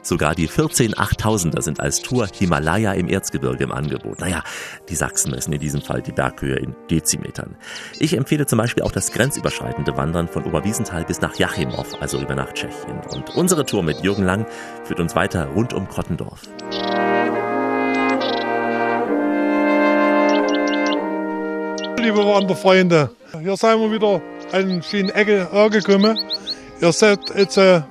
[0.02, 4.20] Sogar die 14 8000er sind als Tour Himalaya im Erzgebirge im Angebot.
[4.20, 4.42] Naja,
[4.88, 7.57] die Sachsen messen in diesem Fall die Berghöhe in Dezimetern.
[7.98, 12.35] Ich empfehle zum Beispiel auch das grenzüberschreitende Wandern von Oberwiesenthal bis nach Jachimov, also rüber
[12.35, 13.00] nach Tschechien.
[13.11, 14.46] Und unsere Tour mit Jürgen Lang
[14.85, 16.42] führt uns weiter rund um Krottendorf.
[21.98, 23.11] Liebe Wanderfreunde,
[23.42, 26.18] hier sind wir wieder an schönen Ecke angekommen.
[26.81, 27.83] Ihr seht jetzt, äh,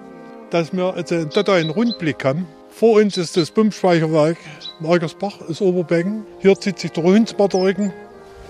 [0.51, 2.47] dass wir jetzt in Dötter einen Rundblick haben.
[2.69, 4.37] Vor uns ist das Pumpspeicherwerk
[4.79, 6.25] Magersbach, Eigersbach, das Oberbecken.
[6.39, 7.93] Hier zieht sich der Hundsbaderrücken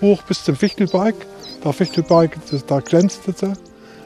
[0.01, 1.15] hoch bis zum Fichtelberg.
[1.63, 3.53] Der Fichtelberg, da glänzt jetzt äh,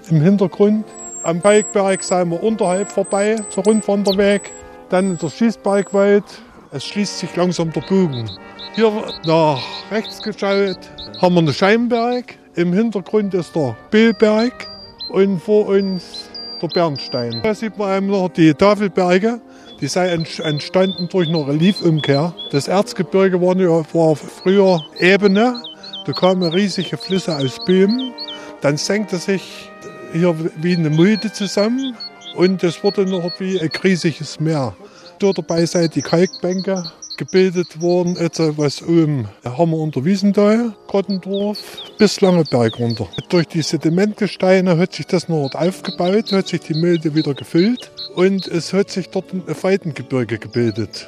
[0.09, 0.85] im Hintergrund.
[1.23, 4.51] Am Balkberg sind wir unterhalb vorbei, zur Rundwanderweg.
[4.89, 6.23] Dann der Schießbergwald.
[6.71, 8.29] Es schließt sich langsam der Bogen.
[8.73, 8.91] Hier
[9.25, 10.79] nach rechts geschaut
[11.21, 12.35] haben wir einen Scheinberg.
[12.55, 14.67] Im Hintergrund ist der Billberg
[15.09, 16.29] und vor uns
[16.61, 17.41] der Bernstein.
[17.43, 19.41] Da sieht man noch die Tafelberge.
[19.81, 22.33] Die sind entstanden durch eine Reliefumkehr.
[22.51, 25.61] Das Erzgebirge war früher Ebene.
[26.05, 28.13] Da kamen riesige Flüsse aus Böhmen.
[28.61, 29.68] Dann senkte sich
[30.13, 31.95] hier wie eine Mulde zusammen
[32.35, 34.75] und es wurde noch wie ein riesiges Meer.
[35.19, 36.83] Dort dabei sind die Kalkbänke
[37.17, 41.59] gebildet worden, jetzt, was oben haben wir unter Wiesenthal, Grottendorf,
[41.97, 43.09] bis Langeberg runter.
[43.27, 48.47] Durch die Sedimentgesteine hat sich das noch aufgebaut, hat sich die Mulde wieder gefüllt und
[48.47, 51.07] es hat sich dort ein Weitengebirge gebildet.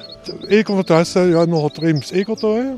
[0.49, 2.77] Eger, da hast du ja noch Drems Egertal.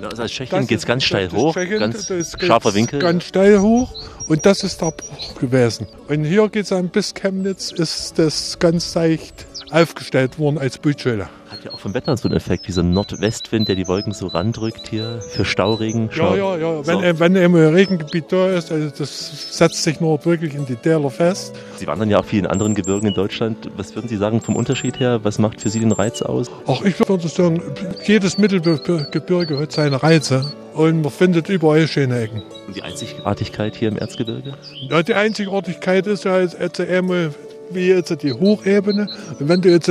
[0.00, 2.98] Ja, also als Tschechien geht es ganz steil hoch, Tschechien, ganz scharfer Winkel.
[2.98, 3.94] Ganz steil hoch
[4.28, 5.86] und das ist der Bruch gewesen.
[6.08, 11.28] Und hier geht es dann bis Chemnitz, ist das ganz leicht aufgestellt worden als Bootschule.
[11.50, 14.88] Hat ja auch vom Wetter so einen Effekt, dieser Nordwestwind, der die Wolken so randrückt
[14.88, 16.06] hier für Stauregen.
[16.06, 16.82] Ja, Schau- ja, ja.
[16.82, 16.86] So.
[16.86, 20.66] Wenn, äh, wenn eben ein Regengebiet da ist, also das setzt sich nur wirklich in
[20.66, 21.54] die Täler fest.
[21.76, 23.68] Sie wandern ja auch viel in anderen Gebirgen in Deutschland.
[23.76, 25.20] Was würden Sie sagen vom Unterschied her?
[25.22, 26.50] Was macht für Sie den Reiz aus?
[26.66, 27.62] Auch ich würde sagen,
[28.04, 32.42] jedes Mittelgebirge hat seine Reize und man findet überall schöne Ecken.
[32.66, 34.54] Und die Einzigartigkeit hier im Erzgebirge?
[34.88, 37.32] Ja, die Einzigartigkeit ist ja jetzt, einmal
[37.70, 39.08] wie jetzt die Hochebene.
[39.38, 39.90] Und wenn du jetzt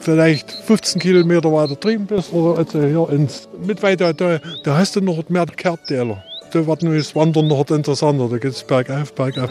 [0.00, 5.00] vielleicht 15 Kilometer weiter drüben bist oder jetzt hier ins Mitweiter, da, da hast du
[5.00, 6.22] noch mehr Kerbtäler.
[6.52, 8.28] Da wird das Wandern noch interessanter.
[8.28, 9.50] Da geht es bergauf, bergab.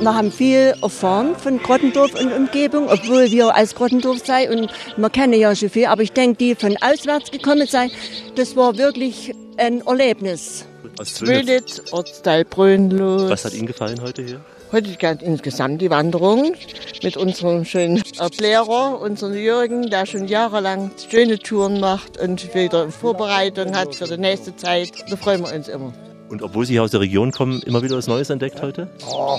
[0.00, 5.10] Wir haben viel erfahren von Grottendorf und Umgebung, obwohl wir als Grottendorf sei und wir
[5.10, 7.90] kennen ja schon viel, aber ich denke, die von auswärts gekommen sein,
[8.34, 10.64] das war wirklich ein Erlebnis.
[10.98, 11.14] Aus.
[11.14, 13.30] Zwölnitz, Ortsteil Brünnlos.
[13.30, 14.40] Was hat Ihnen gefallen heute hier?
[14.72, 16.54] Heute ganz insgesamt die Wanderung
[17.02, 23.76] mit unserem schönen Erklärer, unserem Jürgen, der schon jahrelang schöne Touren macht und wieder Vorbereitung
[23.76, 24.92] hat für die nächste Zeit.
[25.10, 25.92] Da freuen wir uns immer.
[26.30, 28.88] Und obwohl Sie hier aus der Region kommen, immer wieder was Neues entdeckt heute?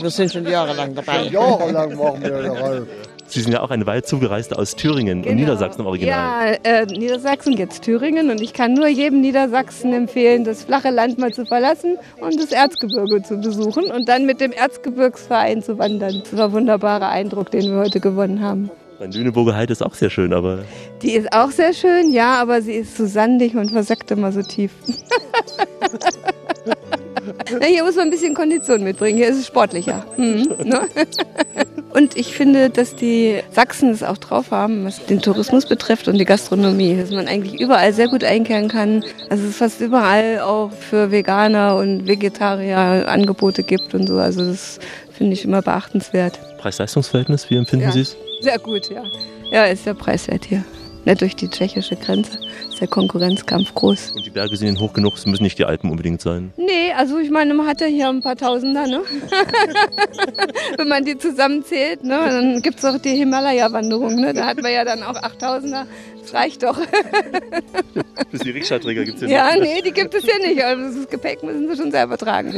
[0.02, 1.24] Wir sind schon jahrelang dabei.
[1.28, 2.82] Jahrelang machen wir dabei.
[3.28, 5.36] Sie sind ja auch eine weit zugereiste aus Thüringen und Genau.
[5.40, 6.60] Niedersachsen im Original.
[6.66, 11.18] Ja, äh, Niedersachsen jetzt Thüringen und ich kann nur jedem Niedersachsen empfehlen, das flache Land
[11.18, 16.22] mal zu verlassen und das Erzgebirge zu besuchen und dann mit dem Erzgebirgsverein zu wandern.
[16.30, 18.70] Das war ein wunderbarer Eindruck, den wir heute gewonnen haben.
[19.00, 20.60] Mein Lüneburger Heide ist auch sehr schön, aber
[21.02, 24.42] Die ist auch sehr schön, ja, aber sie ist so sandig und versackt immer so
[24.42, 24.72] tief.
[27.60, 30.06] Na, hier muss man ein bisschen Kondition mitbringen, hier ist es sportlicher.
[30.18, 30.82] Mhm, ne?
[31.94, 36.18] Und ich finde, dass die Sachsen es auch drauf haben, was den Tourismus betrifft und
[36.18, 39.04] die Gastronomie, dass man eigentlich überall sehr gut einkehren kann.
[39.30, 44.20] Also es fast überall auch für Veganer und Vegetarier Angebote gibt und so.
[44.20, 44.80] Also das
[45.12, 46.40] finde ich immer beachtenswert.
[46.60, 47.92] Preis-Leistungs-Verhältnis, wie empfinden Ja.
[47.92, 48.16] Sie es?
[48.40, 49.04] Sehr gut, ja.
[49.52, 50.64] Ja, ist ja preiswert hier.
[51.04, 52.38] Nicht durch die tschechische Grenze
[52.70, 54.12] ist der Konkurrenzkampf groß.
[54.12, 56.54] Und die Berge sind hoch genug, es müssen nicht die Alpen unbedingt sein.
[56.58, 59.02] Nee, also ich meine, man hat ja hier ein paar Tausender, ne?
[60.78, 62.20] Wenn man die zusammenzählt, ne?
[62.28, 64.34] Dann gibt es auch die Himalaya-Wanderung, ne?
[64.34, 65.86] Da hat man ja dann auch 8000er.
[66.22, 66.78] Das reicht doch.
[68.32, 70.64] Bis die Rikscha-Träger gibt es Ja, nee, die gibt es ja nicht.
[70.64, 72.58] Also das Gepäck müssen sie schon selber tragen.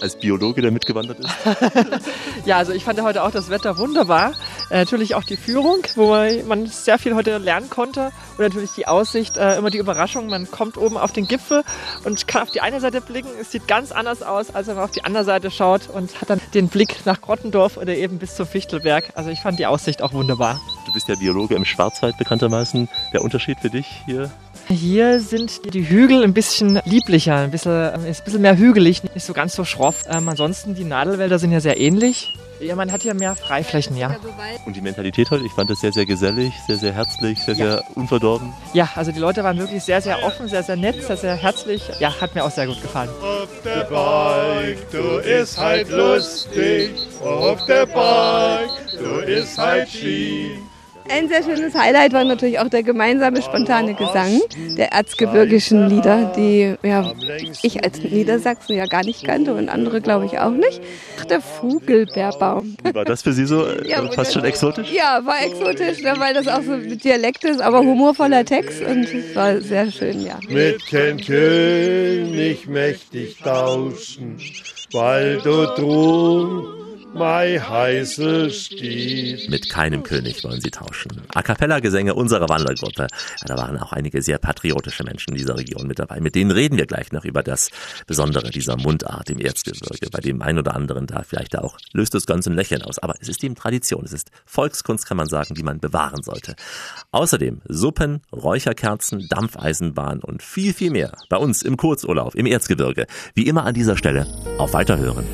[0.00, 1.28] Als Biologe, der mitgewandert ist.
[2.44, 4.32] Ja, also ich fand heute auch das Wetter wunderbar.
[4.70, 8.10] Äh, natürlich auch die Führung, wo man, sehr viel heute lernen konnte.
[8.38, 10.28] Und natürlich die Aussicht, äh, immer die Überraschung.
[10.28, 11.62] Man kommt oben auf den Gipfel
[12.04, 13.28] und kann auf die eine Seite blicken.
[13.40, 16.30] Es sieht ganz anders aus, als wenn man auf die andere Seite schaut und hat
[16.30, 19.12] dann den Blick nach Grottendorf oder eben bis zum Fichtelberg.
[19.14, 20.60] Also ich fand die Aussicht auch wunderbar.
[20.86, 22.88] Du bist ja Biologe im Schwarzwald bekanntermaßen.
[23.12, 24.30] Der Unterschied für dich hier?
[24.68, 29.02] Hier sind die Hügel ein bisschen lieblicher, ein bisschen, äh, ist ein bisschen mehr hügelig,
[29.02, 30.04] nicht so ganz so schroff.
[30.08, 32.34] Ähm, ansonsten, die Nadelwälder sind ja sehr ähnlich.
[32.60, 34.16] Ja, man hat hier mehr Freiflächen, ja.
[34.66, 35.44] Und die Mentalität heute?
[35.44, 38.52] Ich fand das sehr, sehr gesellig, sehr, sehr herzlich, sehr, sehr unverdorben.
[38.74, 41.82] Ja, also die Leute waren wirklich sehr, sehr offen, sehr, sehr nett, sehr, sehr herzlich.
[42.00, 43.10] Ja, hat mir auch sehr gut gefallen.
[43.64, 46.90] der Bike, du ist halt lustig.
[47.24, 50.58] Auf der Bike, du ist halt Ski.
[51.10, 54.40] Ein sehr schönes Highlight war natürlich auch der gemeinsame spontane Gesang
[54.76, 57.12] der erzgebirgischen Lieder, die ja,
[57.62, 60.80] ich als Niedersachsen ja gar nicht kannte und andere glaube ich auch nicht.
[61.30, 62.76] Der Vogelbeerbaum.
[62.92, 63.66] War das für Sie so?
[63.84, 64.92] Ja, Äh, Fast schon exotisch?
[64.92, 69.04] Ja, war exotisch, ne, weil das auch so mit Dialekt ist, aber humorvoller Text und
[69.04, 70.38] es war sehr schön, ja.
[70.48, 74.38] mit kein König mächtig tauschen,
[74.92, 76.87] weil du drum
[77.18, 79.50] mei heiße steht.
[79.50, 81.22] Mit keinem König wollen sie tauschen.
[81.34, 83.08] A cappella-Gesänge unserer Wandergruppe.
[83.40, 86.20] Ja, da waren auch einige sehr patriotische Menschen dieser Region mit dabei.
[86.20, 87.70] Mit denen reden wir gleich noch über das
[88.06, 90.08] Besondere dieser Mundart im Erzgebirge.
[90.10, 92.98] Bei dem einen oder anderen da vielleicht auch löst das Ganze ein Lächeln aus.
[92.98, 94.04] Aber es ist eben Tradition.
[94.04, 96.54] Es ist Volkskunst, kann man sagen, die man bewahren sollte.
[97.10, 101.12] Außerdem Suppen, Räucherkerzen, Dampfeisenbahn und viel, viel mehr.
[101.28, 103.06] Bei uns im Kurzurlaub im Erzgebirge.
[103.34, 104.26] Wie immer an dieser Stelle
[104.58, 105.26] auf Weiterhören.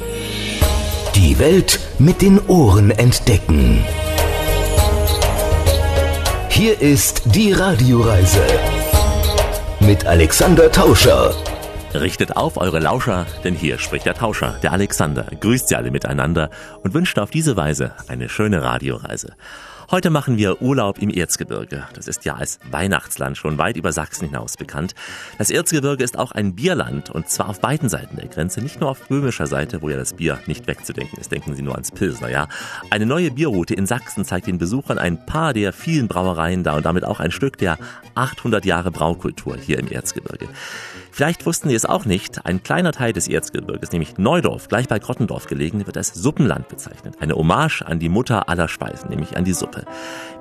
[1.25, 3.83] Die Welt mit den Ohren entdecken.
[6.51, 8.45] Hier ist die Radioreise
[9.81, 11.35] mit Alexander Tauscher.
[11.95, 16.51] Richtet auf eure Lauscher, denn hier spricht der Tauscher, der Alexander, grüßt sie alle miteinander
[16.83, 19.33] und wünscht auf diese Weise eine schöne Radioreise.
[19.91, 21.87] Heute machen wir Urlaub im Erzgebirge.
[21.93, 24.95] Das ist ja als Weihnachtsland schon weit über Sachsen hinaus bekannt.
[25.37, 28.91] Das Erzgebirge ist auch ein Bierland und zwar auf beiden Seiten der Grenze, nicht nur
[28.91, 31.31] auf böhmischer Seite, wo ja das Bier nicht wegzudenken ist.
[31.33, 32.49] Denken Sie nur ans Pilsner, ja.
[32.91, 36.87] Eine neue Bierroute in Sachsen zeigt den Besuchern ein paar der vielen Brauereien da und
[36.87, 37.79] damit auch ein Stück der
[38.15, 40.49] 800 Jahre Braukultur hier im Erzgebirge.
[41.15, 44.99] Vielleicht wussten Sie es auch nicht, ein kleiner Teil des Erzgebirges, nämlich Neudorf, gleich bei
[44.99, 47.15] Grottendorf gelegen, wird als Suppenland bezeichnet.
[47.21, 49.85] Eine Hommage an die Mutter aller Speisen, nämlich an die Suppe.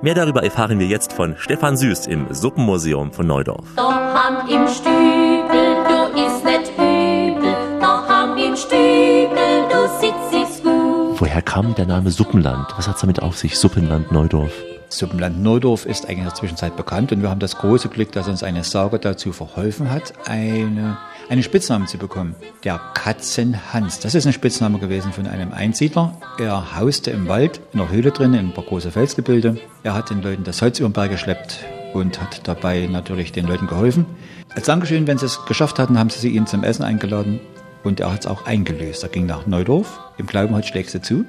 [0.02, 3.64] Mehr darüber erfahren wir jetzt von Stefan Süß im Suppenmuseum von Neudorf.
[3.76, 7.54] Doch ham im Stübel, du ist net übel.
[7.80, 11.20] Doch ham im Stübel, du sitzt gut.
[11.20, 12.66] Woher kam der Name Suppenland?
[12.76, 14.50] Was hat's damit auf sich, Suppenland Neudorf?
[14.94, 18.28] Suppenland Neudorf ist eigentlich in der Zwischenzeit bekannt und wir haben das große Glück, dass
[18.28, 22.36] uns eine Sage dazu verholfen hat, eine, einen Spitznamen zu bekommen.
[22.62, 23.98] Der Katzenhans.
[23.98, 26.16] Das ist ein Spitzname gewesen von einem Einsiedler.
[26.38, 29.56] Er hauste im Wald, in einer Höhle drin, in ein paar große Felsgebilde.
[29.82, 33.46] Er hat den Leuten das Holz über den Berg geschleppt und hat dabei natürlich den
[33.46, 34.06] Leuten geholfen.
[34.54, 37.40] Als Dankeschön, wenn sie es geschafft hatten, haben sie ihn zum Essen eingeladen
[37.82, 39.02] und er hat es auch eingelöst.
[39.02, 41.24] Er ging nach Neudorf, im Glauben, heute schlägst du zu.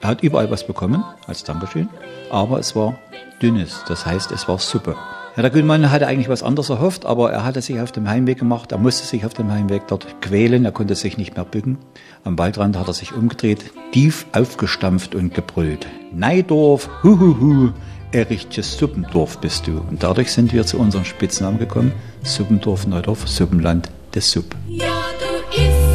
[0.00, 1.88] Er hat überall was bekommen, als Dankeschön,
[2.30, 2.98] aber es war
[3.44, 4.96] dünnes, das heißt, es war Suppe.
[5.36, 8.38] Ja, der Güllmann hatte eigentlich was anderes erhofft, aber er hatte sich auf dem Heimweg
[8.38, 11.76] gemacht, er musste sich auf dem Heimweg dort quälen, er konnte sich nicht mehr bücken.
[12.22, 15.86] Am Waldrand hat er sich umgedreht, tief aufgestampft und gebrüllt.
[16.12, 17.72] Neidorf, huhuhu,
[18.12, 19.82] Erichtjes Suppendorf bist du.
[19.90, 24.54] Und dadurch sind wir zu unserem Spitznamen gekommen, Suppendorf, Neudorf, Suppenland des Supp.
[24.68, 24.86] Ja,
[25.18, 25.93] du isst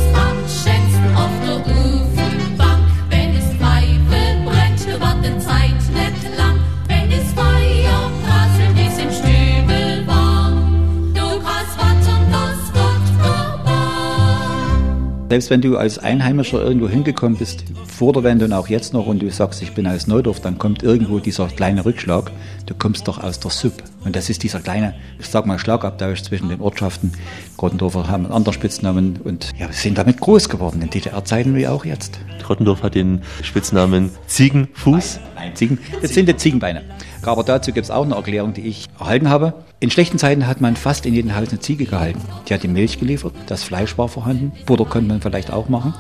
[15.30, 19.06] Selbst wenn du als Einheimischer irgendwo hingekommen bist, vor der Wende und auch jetzt noch,
[19.06, 22.32] und du sagst, ich bin aus Neudorf, dann kommt irgendwo dieser kleine Rückschlag.
[22.66, 23.74] Du kommst doch aus der Sub.
[24.04, 27.12] Und das ist dieser kleine, ich sag mal, Schlagabtausch zwischen den Ortschaften.
[27.58, 31.68] Grottendorfer haben einen anderen Spitznamen und ja, wir sind damit groß geworden, in DDR-Zeiten wie
[31.68, 32.20] auch jetzt.
[32.42, 35.20] Grottendorf hat den Spitznamen Ziegenfuß.
[35.36, 36.82] Nein, Ziegen, das sind die Ziegenbeine.
[37.24, 39.54] Aber dazu gibt es auch eine Erklärung, die ich erhalten habe.
[39.80, 42.22] In schlechten Zeiten hat man fast in jedem Haus eine Ziege gehalten.
[42.48, 45.94] Die hat die Milch geliefert, das Fleisch war vorhanden, Butter konnte man vielleicht auch machen.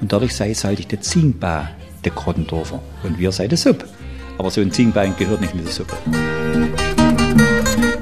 [0.00, 1.62] Und dadurch sei es halt der Ziegenbau
[2.04, 2.80] der Grottendorfer.
[3.02, 3.86] Und wir sei der Suppe.
[4.38, 5.96] Aber so ein Ziegenbein gehört nicht in die Suppe.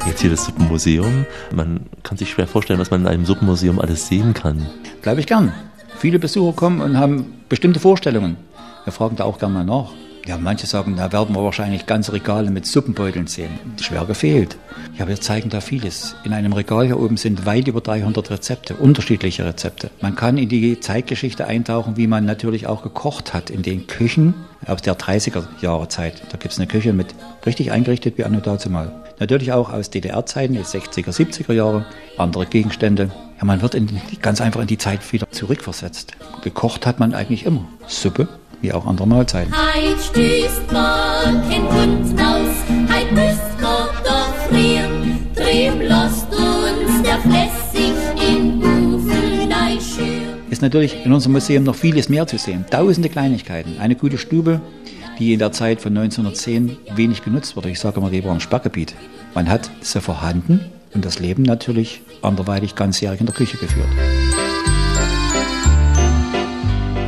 [0.06, 1.26] Jetzt hier das Suppenmuseum.
[1.54, 4.66] Man kann sich schwer vorstellen, was man in einem Suppenmuseum alles sehen kann.
[5.02, 5.52] Glaube ich gern.
[5.98, 8.36] Viele Besucher kommen und haben bestimmte Vorstellungen.
[8.84, 9.90] Wir fragen da auch gerne mal nach.
[10.30, 13.50] Ja, manche sagen, da werden wir wahrscheinlich ganze Regale mit Suppenbeuteln sehen.
[13.80, 14.58] Schwer gefehlt.
[14.96, 16.14] Ja, wir zeigen da vieles.
[16.22, 19.90] In einem Regal hier oben sind weit über 300 Rezepte, unterschiedliche Rezepte.
[20.00, 24.34] Man kann in die Zeitgeschichte eintauchen, wie man natürlich auch gekocht hat in den Küchen
[24.64, 26.22] aus der 30er Jahre Zeit.
[26.30, 27.12] Da gibt es eine Küche mit
[27.44, 28.92] richtig eingerichtet wie anno dazu mal.
[29.18, 31.86] Natürlich auch aus DDR-Zeiten, die 60er, 70er Jahre,
[32.18, 33.10] andere Gegenstände.
[33.38, 36.12] Ja, man wird in, ganz einfach in die Zeit wieder zurückversetzt.
[36.44, 37.66] Gekocht hat man eigentlich immer.
[37.88, 38.28] Suppe,
[38.60, 39.52] wie auch andere Mahlzeiten.
[39.52, 45.00] Heit stößt man kein Hund aus, heit müsst man doch frieren.
[45.82, 48.62] Lasst uns der Flessig in
[49.80, 50.40] schüren.
[50.50, 52.64] ist natürlich in unserem Museum noch vieles mehr zu sehen.
[52.70, 53.78] Tausende Kleinigkeiten.
[53.78, 54.60] Eine gute Stube,
[55.18, 57.70] die in der Zeit von 1910 wenig genutzt wurde.
[57.70, 58.94] Ich sage immer, die war im Sperrgebiet.
[59.34, 60.60] Man hat sie vorhanden
[60.94, 63.88] und das Leben natürlich anderweitig ganzjährig in der Küche geführt.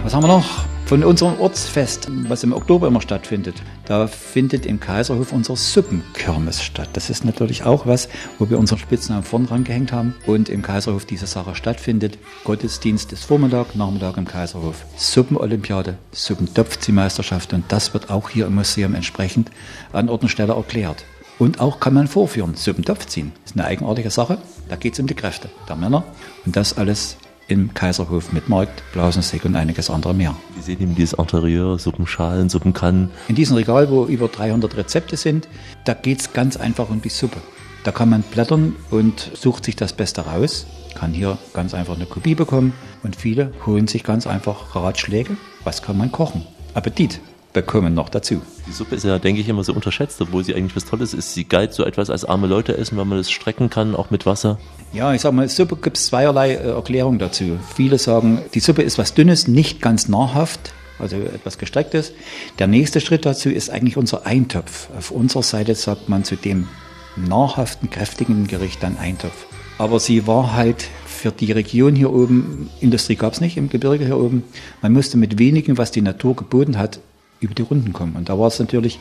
[0.03, 0.72] Was haben wir noch?
[0.87, 6.91] Von unserem Ortsfest, was im Oktober immer stattfindet, da findet im Kaiserhof unser Suppenkirmes statt.
[6.93, 10.61] Das ist natürlich auch was, wo wir unseren Spitznamen vorn dran gehängt haben und im
[10.61, 12.19] Kaiserhof diese Sache stattfindet.
[12.45, 14.85] Gottesdienst ist Vormittag, Nachmittag im Kaiserhof.
[14.97, 19.51] Suppenolympiade, Suppentopfziehmeisterschaft und das wird auch hier im Museum entsprechend
[19.95, 21.07] an Ort und Stelle erklärt.
[21.39, 23.33] Und auch kann man vorführen, Suppentopf ziehen.
[23.43, 24.39] Das ist eine eigenartige Sache.
[24.69, 26.05] Da geht es um die Kräfte der Männer
[26.45, 27.17] und das alles
[27.49, 30.35] im Kaiserhof mit Markt, Blausensee und einiges andere mehr.
[30.55, 33.11] Wir sehen eben dieses Interieur, Suppenschalen, Suppenkannen.
[33.29, 35.49] In diesem Regal, wo über 300 Rezepte sind,
[35.85, 37.39] da geht es ganz einfach um die Suppe.
[37.85, 42.07] Da kann man blättern und sucht sich das Beste raus, kann hier ganz einfach eine
[42.07, 46.47] Kopie bekommen und viele holen sich ganz einfach Ratschläge, was kann man kochen.
[46.75, 47.21] Appetit
[47.53, 48.43] bekommen noch dazu.
[48.67, 51.35] Die Suppe ist ja, denke ich, immer so unterschätzt, obwohl sie eigentlich was Tolles ist.
[51.35, 54.27] Sie galt so etwas als arme Leute essen, weil man das strecken kann, auch mit
[54.27, 54.59] Wasser.
[54.93, 57.59] Ja, ich sag mal, Suppe gibt es zweierlei äh, Erklärungen dazu.
[57.75, 62.13] Viele sagen, die Suppe ist was Dünnes, nicht ganz nahrhaft, also etwas Gestrecktes.
[62.59, 64.89] Der nächste Schritt dazu ist eigentlich unser Eintopf.
[64.97, 66.69] Auf unserer Seite sagt man zu dem
[67.17, 69.47] nahrhaften, kräftigen Gericht dann Eintopf.
[69.79, 74.05] Aber sie war halt für die Region hier oben, Industrie gab es nicht im Gebirge
[74.05, 74.45] hier oben,
[74.81, 77.01] man musste mit wenigen, was die Natur geboten hat,
[77.43, 78.17] über die Runden kommen.
[78.17, 78.99] Und da war es natürlich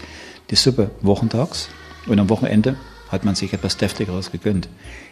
[0.50, 1.70] die Suppe wochentags
[2.08, 2.76] und am Wochenende
[3.10, 4.70] hat man sich etwas Deftigeres gegönnt.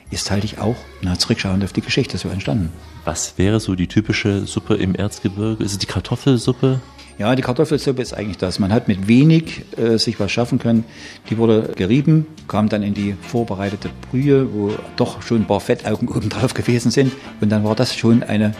[0.09, 2.71] Ist halte ich auch, na, zurückschauend auf die Geschichte so entstanden.
[3.05, 5.63] Was wäre so die typische Suppe im Erzgebirge?
[5.63, 6.79] Ist es die Kartoffelsuppe?
[7.19, 8.59] Ja, die Kartoffelsuppe ist eigentlich das.
[8.59, 10.85] Man hat mit wenig äh, sich was schaffen können.
[11.29, 16.07] Die wurde gerieben, kam dann in die vorbereitete Brühe, wo doch schon ein paar Fettaugen
[16.07, 17.11] oben drauf gewesen sind.
[17.41, 18.53] Und dann war das schon eine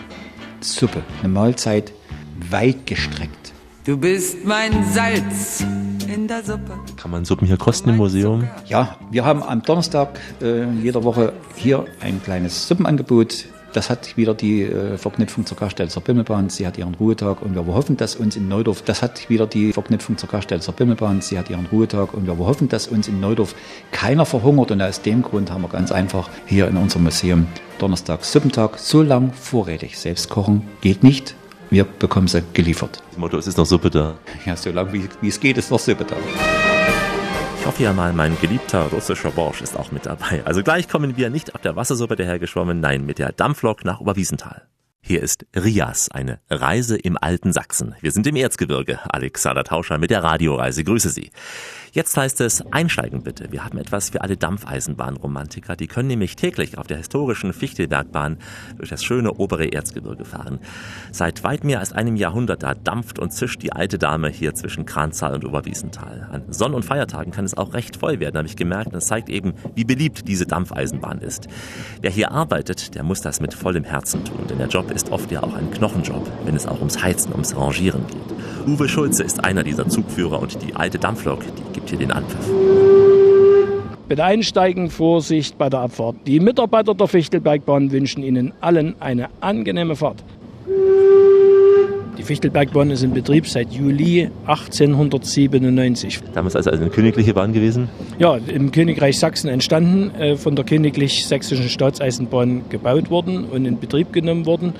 [0.60, 1.94] Suppe, eine Mahlzeit
[2.50, 3.54] weit gestreckt.
[3.86, 5.64] Du bist mein Salz
[6.14, 6.78] in der Suppe.
[6.98, 8.44] Kann man Suppen hier kosten im Museum?
[8.66, 13.46] Ja, wir haben am Donnerstag äh, jeder Woche hier ein kleines Suppenangebot.
[13.72, 16.50] Das hat wieder die äh, Verknüpfung zur Karstellzer Bimmelbahn.
[16.50, 19.72] Sie hat ihren Ruhetag und wir hoffen, dass uns in Neudorf, das hat wieder die
[19.72, 21.22] Verknüpfung zur Karstellzer Bimmelbahn.
[21.22, 23.56] Sie hat ihren Ruhetag und wir hoffen, dass uns in Neudorf
[23.92, 24.72] keiner verhungert.
[24.72, 29.02] Und aus dem Grund haben wir ganz einfach hier in unserem Museum Donnerstag Suppentag so
[29.04, 29.98] lang vorrätig.
[29.98, 31.36] Selbst kochen geht nicht.
[31.72, 33.04] Wir bekommen sie geliefert.
[33.10, 34.18] Das Motto, es ist noch Suppe da.
[34.46, 36.16] Ja, so lange wie, wie es geht, ist noch Suppe da.
[37.60, 40.42] Ich hoffe ja mal, mein geliebter russischer Borsch ist auch mit dabei.
[40.46, 44.64] Also gleich kommen wir nicht ab der Wassersuppe dahergeschwommen, nein, mit der Dampflok nach Oberwiesenthal.
[45.02, 47.96] Hier ist Rias, eine Reise im alten Sachsen.
[48.02, 49.00] Wir sind im Erzgebirge.
[49.08, 50.84] Alexander Tauscher mit der Radioreise.
[50.84, 51.32] Grüße Sie.
[51.92, 53.52] Jetzt heißt es, einsteigen bitte.
[53.52, 55.76] Wir haben etwas für alle Dampfeisenbahnromantiker.
[55.76, 58.38] Die können nämlich täglich auf der historischen Fichtelbergbahn
[58.78, 60.60] durch das schöne obere Erzgebirge fahren.
[61.12, 64.86] Seit weit mehr als einem Jahrhundert da dampft und zischt die alte Dame hier zwischen
[64.86, 66.28] Kranzahl und Oberwiesenthal.
[66.32, 68.94] An Sonn- und Feiertagen kann es auch recht voll werden, habe ich gemerkt.
[68.94, 71.48] Das zeigt eben, wie beliebt diese Dampfeisenbahn ist.
[72.02, 75.32] Wer hier arbeitet, der muss das mit vollem Herzen tun, denn der Job ist oft
[75.32, 78.68] ja auch ein Knochenjob, wenn es auch ums Heizen, ums Rangieren geht.
[78.68, 82.50] Uwe Schulze ist einer dieser Zugführer und die alte Dampflok, die gibt hier den Anpfiff.
[84.08, 86.16] Bitte einsteigen, Vorsicht bei der Abfahrt.
[86.26, 90.24] Die Mitarbeiter der Fichtelbergbahn wünschen Ihnen allen eine angenehme Fahrt.
[92.20, 96.20] Die Fichtelbergbahn ist in Betrieb seit Juli 1897.
[96.34, 97.88] Damals also eine königliche Bahn gewesen?
[98.18, 104.12] Ja, im Königreich Sachsen entstanden, äh, von der Königlich-Sächsischen Staatseisenbahn gebaut worden und in Betrieb
[104.12, 104.74] genommen worden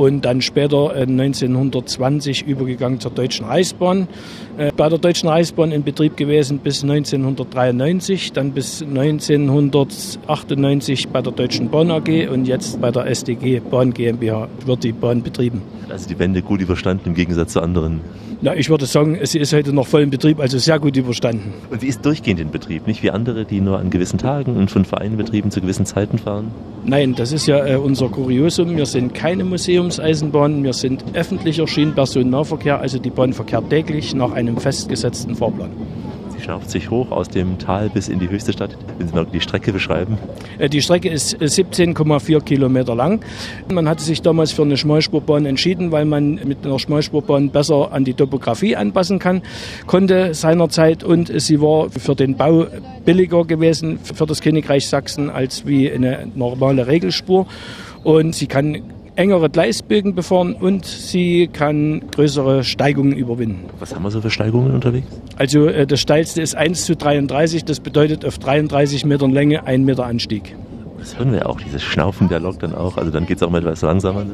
[0.00, 4.08] und dann später äh, 1920 übergegangen zur Deutschen Reichsbahn.
[4.56, 11.32] Äh, bei der Deutschen Reichsbahn in Betrieb gewesen bis 1993, dann bis 1998 bei der
[11.32, 15.60] Deutschen Bahn AG und jetzt bei der SDG Bahn GmbH wird die Bahn betrieben.
[15.90, 18.00] Also die Wende gut überstanden im Gegensatz zu anderen.
[18.42, 21.52] Na, ich würde sagen, sie ist heute noch voll in Betrieb, also sehr gut überstanden.
[21.68, 24.70] Und sie ist durchgehend in Betrieb, nicht wie andere, die nur an gewissen Tagen und
[24.70, 26.50] von Vereinbetrieben zu gewissen Zeiten fahren?
[26.86, 28.78] Nein, das ist ja äh, unser Kuriosum.
[28.78, 29.44] Wir sind keine
[29.90, 35.70] Museumseisenbahn, wir sind öffentlicher Schienenpersonennahverkehr, also die Bahn verkehrt täglich nach einem festgesetzten Fahrplan.
[36.32, 38.76] Sie schnauft sich hoch aus dem Tal bis in die höchste Stadt.
[38.98, 40.16] Wenn Sie mal die Strecke beschreiben.
[40.58, 43.20] Äh, Die Strecke ist äh, 17,4 Kilometer lang.
[43.68, 48.04] Man hatte sich damals für eine Schmalspurbahn entschieden, weil man mit einer Schmalspurbahn besser an
[48.04, 49.42] die Topografie anpassen kann,
[49.88, 52.66] konnte seinerzeit und sie war für den Bau
[53.04, 57.48] billiger gewesen für das Königreich Sachsen als wie eine normale Regelspur.
[58.04, 58.82] Und sie kann
[59.20, 63.66] engere Gleisbögen befahren und sie kann größere Steigungen überwinden.
[63.78, 65.06] Was haben wir so für Steigungen unterwegs?
[65.36, 69.84] Also äh, das steilste ist 1 zu 33, das bedeutet auf 33 Metern Länge ein
[69.84, 70.54] Meter Anstieg.
[71.00, 72.98] Das hören wir auch, dieses Schnaufen der Lok dann auch.
[72.98, 74.26] Also dann geht es auch mal etwas langsamer.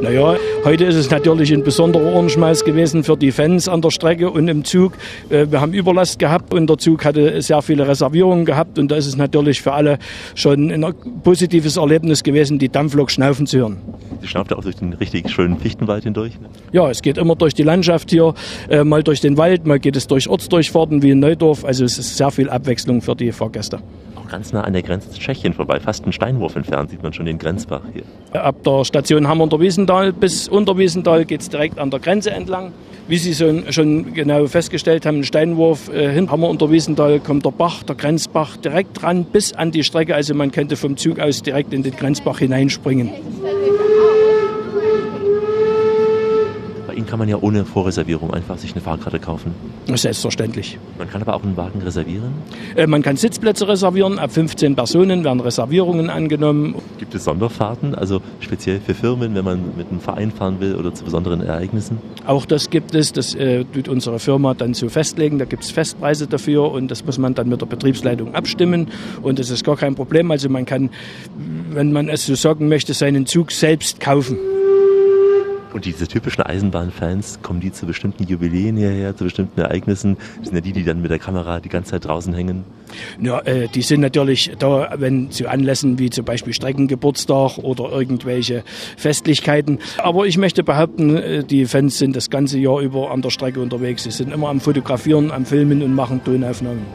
[0.00, 4.30] Naja, heute ist es natürlich ein besonderer Ohrenschmalz gewesen für die Fans an der Strecke
[4.30, 4.94] und im Zug.
[5.28, 8.96] Äh, Wir haben Überlast gehabt und der Zug hatte sehr viele Reservierungen gehabt und da
[8.96, 9.98] ist es natürlich für alle
[10.34, 13.76] schon ein positives Erlebnis gewesen, die Dampflok schnaufen zu hören.
[14.22, 16.40] Sie schnauft auch durch den richtig schönen Fichtenwald hindurch.
[16.40, 16.48] Ne?
[16.72, 18.32] Ja, es geht immer durch die Landschaft hier,
[18.70, 21.66] äh, mal durch den Wald, mal geht es durch Ortsdurchfahrten wie in Neudorf.
[21.66, 23.80] Also es ist sehr viel Abwechslung für die Fahrgäste.
[24.34, 27.24] Ganz nah an der Grenze zu Tschechien vorbei, fast einen Steinwurf entfernt sieht man schon
[27.24, 28.02] den Grenzbach hier.
[28.32, 32.72] Ab der Station Hammer-Unterwiesenthal bis Unterwiesenthal geht es direkt an der Grenze entlang.
[33.06, 37.94] Wie Sie schon, genau festgestellt haben, ein Steinwurf äh, hin Hammer-Unterwiesenthal kommt der Bach, der
[37.94, 40.16] Grenzbach direkt ran bis an die Strecke.
[40.16, 43.10] Also man könnte vom Zug aus direkt in den Grenzbach hineinspringen.
[46.88, 49.54] Bei Ihnen kann man ja ohne Vorreservierung einfach sich eine Fahrkarte kaufen.
[49.94, 50.78] Selbstverständlich.
[50.96, 52.32] Man kann aber auch einen Wagen reservieren.
[52.76, 54.18] Äh, man kann Sitzplätze reservieren.
[54.18, 56.76] Ab 15 Personen werden Reservierungen angenommen.
[56.98, 60.94] Gibt es Sonderfahrten, also speziell für Firmen, wenn man mit einem Verein fahren will oder
[60.94, 61.98] zu besonderen Ereignissen?
[62.26, 63.12] Auch das gibt es.
[63.12, 65.38] Das äh, tut unsere Firma dann so festlegen.
[65.38, 68.88] Da gibt es Festpreise dafür und das muss man dann mit der Betriebsleitung abstimmen.
[69.20, 70.30] Und das ist gar kein Problem.
[70.30, 70.88] Also man kann,
[71.70, 74.38] wenn man es so sagen möchte, seinen Zug selbst kaufen.
[75.74, 80.16] Und diese typischen Eisenbahnfans, kommen die zu bestimmten Jubiläen hierher, zu bestimmten Ereignissen?
[80.38, 82.64] Das sind ja die, die dann mit der Kamera die ganze Zeit draußen hängen.
[83.20, 88.62] Ja, äh, die sind natürlich da, wenn zu Anlässen wie zum Beispiel Streckengeburtstag oder irgendwelche
[88.96, 89.80] Festlichkeiten.
[89.98, 93.60] Aber ich möchte behaupten, äh, die Fans sind das ganze Jahr über an der Strecke
[93.60, 94.04] unterwegs.
[94.04, 96.86] Sie sind immer am Fotografieren, am Filmen und machen Tonaufnahmen.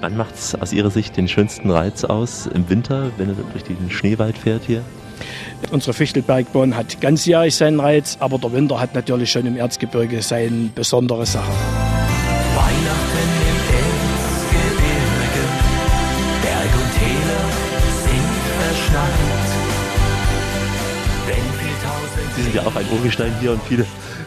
[0.00, 2.46] Wann macht es aus Ihrer Sicht den schönsten Reiz aus?
[2.46, 4.80] Im Winter, wenn er durch den Schneewald fährt hier?
[5.70, 10.70] Unsere Fichtelbergbahn hat ganzjährig seinen Reiz, aber der Winter hat natürlich schon im Erzgebirge seine
[10.74, 11.50] besondere Sache.
[12.54, 13.64] Weihnachten im
[14.54, 15.44] Erzgebirge,
[16.42, 17.44] Berg und Täler
[18.04, 19.44] sind verschneit.
[22.36, 23.86] Sie sind ja auch ein Urgestein hier und viele,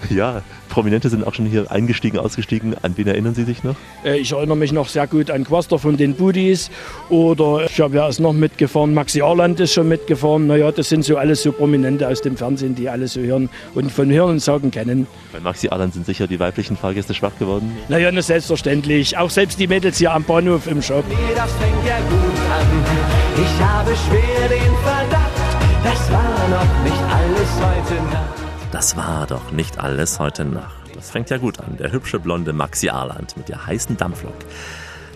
[0.09, 2.75] ja, Prominente sind auch schon hier eingestiegen, ausgestiegen.
[2.81, 3.75] An wen erinnern Sie sich noch?
[4.03, 6.69] Äh, Ich erinnere mich noch sehr gut an Quaster von den Budis
[7.09, 10.47] oder ich habe wer ist noch mitgefahren, Maxi Arland ist schon mitgefahren.
[10.47, 13.91] Naja, das sind so alles so Prominente aus dem Fernsehen, die alle so hören und
[13.91, 15.07] von Hören und Sagen kennen.
[15.31, 17.75] Bei Maxi Arland sind sicher die weiblichen Fahrgäste schwach geworden.
[17.89, 19.17] Naja, na, selbstverständlich.
[19.17, 21.03] Auch selbst die Mädels hier am Bahnhof im Shop.
[21.35, 23.43] das fängt ja gut an.
[23.43, 25.31] Ich habe schwer den Verdacht,
[25.83, 28.26] das war noch nicht alles heute Nacht.
[28.71, 30.75] Das war doch nicht alles heute Nacht.
[30.93, 31.77] Das fängt ja gut an.
[31.77, 34.35] Der hübsche blonde Maxi Arland mit der heißen Dampflok.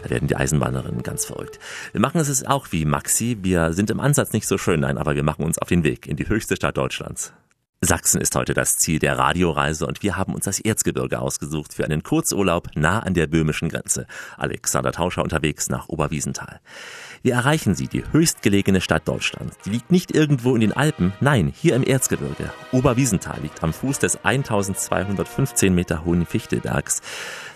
[0.04, 1.60] Da werden die Eisenbahnerinnen ganz verrückt.
[1.92, 3.38] Wir machen es jetzt auch wie Maxi.
[3.42, 6.08] Wir sind im Ansatz nicht so schön, nein, aber wir machen uns auf den Weg
[6.08, 7.34] in die höchste Stadt Deutschlands.
[7.82, 11.84] Sachsen ist heute das Ziel der Radioreise und wir haben uns das Erzgebirge ausgesucht für
[11.84, 14.06] einen Kurzurlaub nah an der böhmischen Grenze.
[14.38, 16.62] Alexander Tauscher unterwegs nach Oberwiesenthal.
[17.24, 19.56] Wir erreichen sie, die höchstgelegene Stadt Deutschlands.
[19.64, 22.52] Die liegt nicht irgendwo in den Alpen, nein, hier im Erzgebirge.
[22.72, 27.02] Oberwiesenthal liegt am Fuß des 1215 Meter hohen Fichtelbergs.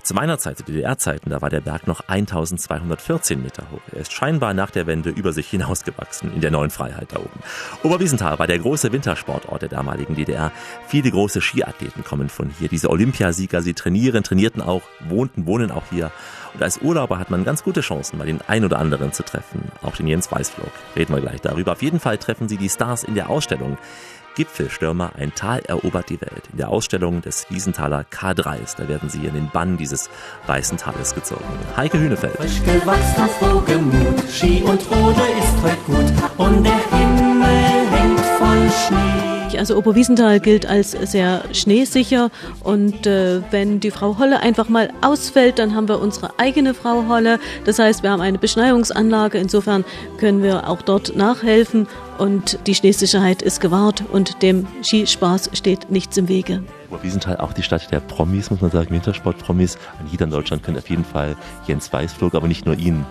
[0.03, 3.82] Zu meiner Zeit, zu DDR-Zeiten, da war der Berg noch 1214 Meter hoch.
[3.91, 7.39] Er ist scheinbar nach der Wende über sich hinausgewachsen in der neuen Freiheit da oben.
[7.82, 10.51] Oberwiesenthal war der große Wintersportort der damaligen DDR.
[10.88, 12.68] Viele große Skiathleten kommen von hier.
[12.68, 16.11] Diese Olympiasieger, sie trainieren, trainierten auch, wohnten, wohnen auch hier.
[16.56, 19.72] Und als Urlauber hat man ganz gute Chancen, mal den ein oder anderen zu treffen.
[19.84, 20.72] Auch den Jens Weißflog.
[20.95, 21.74] Reden wir gleich darüber.
[21.74, 23.78] Auf jeden Fall treffen Sie die Stars in der Ausstellung.
[24.36, 26.43] Gipfelstürmer, ein Tal erobert die Welt.
[26.51, 30.10] In der Ausstellung des Wiesenthaler K3s, da werden Sie in den Bann dieses
[30.47, 31.43] weißen Tales gezogen.
[31.76, 32.36] Heike Hünefeld.
[32.36, 39.35] Frisch gewachsen, frohgemut, Ski und Rode ist heute gut und der Himmel hängt voll Schnee.
[39.58, 42.30] Also Oberwiesenthal gilt als sehr schneesicher
[42.64, 47.08] und äh, wenn die Frau Holle einfach mal ausfällt, dann haben wir unsere eigene Frau
[47.08, 47.39] Holle.
[47.64, 49.38] Das heißt, wir haben eine Beschneiungsanlage.
[49.38, 49.86] Insofern
[50.18, 51.88] können wir auch dort nachhelfen
[52.18, 56.64] und die Schneesicherheit ist gewahrt und dem Skispaß steht nichts im Wege.
[56.89, 59.78] Oberwiesenthal auch die Stadt der Promis, muss man sagen, Wintersport-Promis.
[60.00, 61.36] An jeder in Deutschland kennt auf jeden Fall
[61.68, 63.06] Jens Weißflog, aber nicht nur ihn.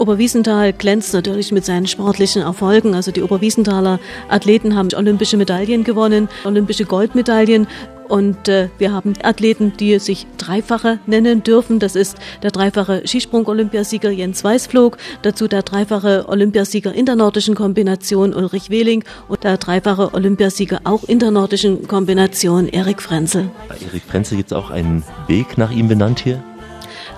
[0.00, 2.94] Oberwiesenthal glänzt natürlich mit seinen sportlichen Erfolgen.
[2.94, 7.66] Also die Oberwiesenthaler Athleten haben olympische Medaillen gewonnen, olympische Goldmedaillen.
[8.08, 11.78] Und äh, wir haben Athleten, die sich Dreifache nennen dürfen.
[11.78, 18.34] Das ist der dreifache Skisprung-Olympiasieger Jens Weißflog, dazu der dreifache Olympiasieger in der nordischen Kombination
[18.34, 23.50] Ulrich Wehling und der dreifache Olympiasieger auch in der nordischen Kombination Erik Frenzel.
[23.68, 26.42] Bei Erik Frenzel gibt es auch einen Weg nach ihm benannt hier.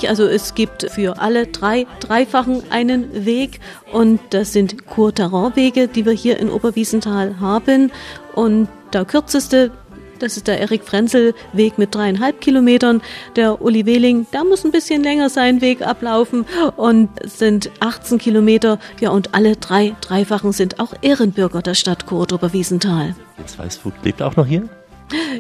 [0.08, 3.60] Also es gibt für alle drei Dreifachen einen Weg
[3.92, 7.90] und das sind Kurterrainwege, die wir hier in Oberwiesenthal haben.
[8.34, 9.70] Und der kürzeste
[10.18, 13.02] Das ist der Erik Frenzel Weg mit dreieinhalb Kilometern.
[13.34, 16.46] Der Uli Wehling, der muss ein bisschen länger seinen Weg ablaufen
[16.76, 18.78] und sind 18 Kilometer.
[19.00, 23.16] Ja, und alle drei Dreifachen sind auch Ehrenbürger der Stadt Kurt Oberwiesenthal.
[23.36, 24.68] Jens Weißflug lebt auch noch hier?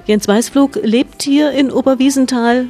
[0.06, 2.66] Jens Weißflug lebt hier in Oberwiesenthal,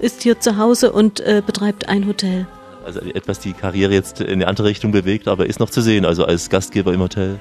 [0.00, 2.46] ist hier zu Hause und äh, betreibt ein Hotel.
[2.84, 6.04] Also etwas die Karriere jetzt in eine andere Richtung bewegt, aber ist noch zu sehen,
[6.04, 7.38] also als Gastgeber im Hotel.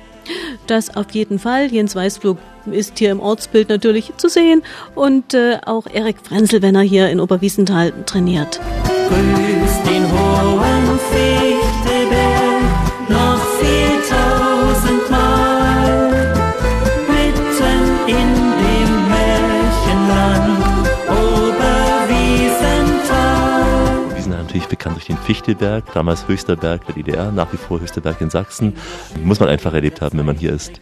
[0.68, 1.68] Das auf jeden Fall.
[1.68, 2.38] Jens Weißflug
[2.72, 4.62] ist hier im Ortsbild natürlich zu sehen
[4.95, 8.60] und äh, auch Erik Frenzel, wenn er hier in Oberwiesenthal trainiert.
[9.07, 11.68] Grüß den hohen Fichtelberg
[24.70, 28.30] bekannt durch den Fichtelberg, damals höchster Berg der DDR, nach wie vor höchster Berg in
[28.30, 28.76] Sachsen.
[29.24, 30.80] Muss man einfach erlebt haben, wenn man hier ist.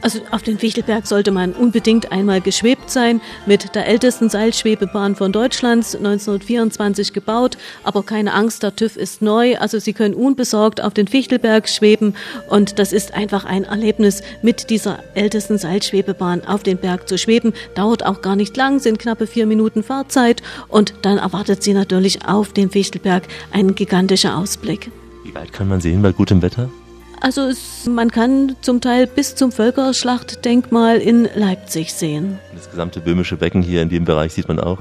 [0.00, 5.32] Also auf den Fichtelberg sollte man unbedingt einmal geschwebt sein, mit der ältesten Seilschwebebahn von
[5.32, 7.58] Deutschlands, 1924 gebaut.
[7.84, 12.14] Aber keine Angst, der TÜV ist neu, also Sie können unbesorgt auf den Fichtelberg schweben
[12.48, 17.52] und das ist einfach ein Erlebnis, mit dieser ältesten Seilschwebebahn auf den Berg zu schweben.
[17.74, 22.26] Dauert auch gar nicht lang, sind knappe vier Minuten Fahrzeit und dann erwartet Sie natürlich
[22.26, 24.90] auf dem Fichtelberg ein gigantischer Ausblick.
[25.24, 26.70] Wie weit kann man sehen bei gutem Wetter?
[27.20, 32.38] Also es, man kann zum Teil bis zum Völkerschlachtdenkmal in Leipzig sehen.
[32.54, 34.78] Das gesamte böhmische Becken hier in dem Bereich sieht man auch.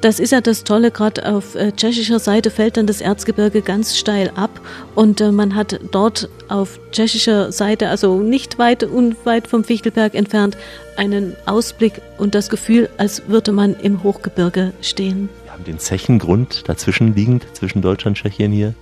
[0.00, 3.96] Das ist ja das Tolle, gerade auf äh, tschechischer Seite fällt dann das Erzgebirge ganz
[3.96, 4.60] steil ab
[4.94, 10.56] und äh, man hat dort auf tschechischer Seite, also nicht weit unweit vom Fichtelberg entfernt,
[10.96, 15.28] einen Ausblick und das Gefühl, als würde man im Hochgebirge stehen.
[15.44, 18.74] Wir haben den Zechengrund dazwischen liegend, zwischen Deutschland und Tschechien hier.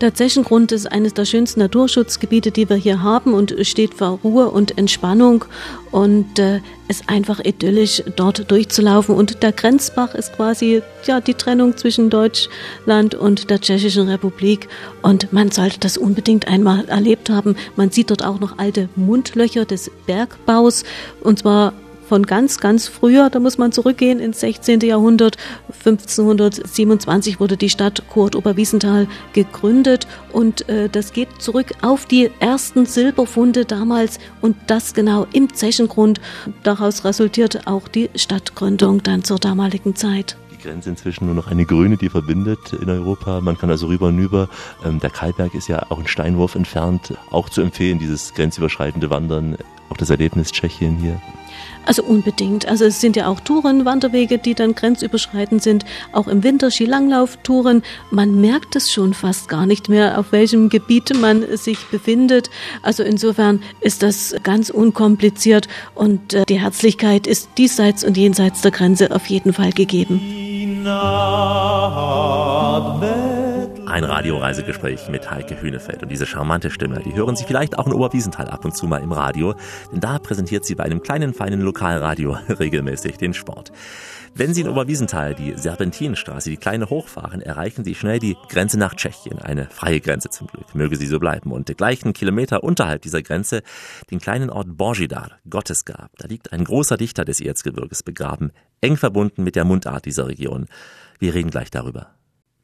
[0.00, 4.50] Der Zechengrund ist eines der schönsten Naturschutzgebiete, die wir hier haben und steht für Ruhe
[4.50, 5.44] und Entspannung.
[5.92, 9.14] Und äh, ist einfach idyllisch dort durchzulaufen.
[9.14, 14.68] Und der Grenzbach ist quasi ja die Trennung zwischen Deutschland und der Tschechischen Republik.
[15.02, 17.56] Und man sollte das unbedingt einmal erlebt haben.
[17.76, 20.84] Man sieht dort auch noch alte Mundlöcher des Bergbaus.
[21.20, 21.72] Und zwar
[22.04, 24.80] von ganz, ganz früher, da muss man zurückgehen ins 16.
[24.80, 25.36] Jahrhundert.
[25.68, 32.86] 1527 wurde die Stadt Kurt Oberwiesenthal gegründet und äh, das geht zurück auf die ersten
[32.86, 36.20] Silberfunde damals und das genau im Zechengrund.
[36.62, 40.36] Daraus resultierte auch die Stadtgründung dann zur damaligen Zeit.
[40.52, 43.40] Die Grenze inzwischen nur noch eine grüne, die verbindet in Europa.
[43.40, 44.48] Man kann also rüber und über.
[44.84, 47.14] Ähm, der Kalberg ist ja auch ein Steinwurf entfernt.
[47.30, 49.56] Auch zu empfehlen, dieses grenzüberschreitende Wandern.
[49.90, 51.20] Auch das Erlebnis Tschechien hier.
[51.86, 52.66] Also unbedingt.
[52.66, 55.84] Also es sind ja auch Touren, Wanderwege, die dann grenzüberschreitend sind.
[56.12, 57.82] Auch im Winter Skilanglauf-Touren.
[58.10, 62.50] Man merkt es schon fast gar nicht mehr, auf welchem Gebiet man sich befindet.
[62.82, 68.70] Also insofern ist das ganz unkompliziert und äh, die Herzlichkeit ist diesseits und jenseits der
[68.70, 70.20] Grenze auf jeden Fall gegeben.
[73.94, 76.02] Ein Radioreisegespräch mit Heike Hünefeld.
[76.02, 79.00] Und diese charmante Stimme, die hören Sie vielleicht auch in Oberwiesenthal ab und zu mal
[79.00, 79.54] im Radio,
[79.92, 83.70] denn da präsentiert sie bei einem kleinen, feinen Lokalradio regelmäßig den Sport.
[84.34, 88.96] Wenn Sie in Oberwiesenthal die Serpentinenstraße, die kleine hochfahren, erreichen Sie schnell die Grenze nach
[88.96, 89.38] Tschechien.
[89.38, 90.74] Eine freie Grenze zum Glück.
[90.74, 91.52] Möge sie so bleiben.
[91.52, 93.62] Und gleich einen Kilometer unterhalb dieser Grenze
[94.10, 96.10] den kleinen Ort Božidar, Gottesgrab.
[96.18, 100.66] Da liegt ein großer Dichter des Erzgebirges begraben, eng verbunden mit der Mundart dieser Region.
[101.20, 102.08] Wir reden gleich darüber.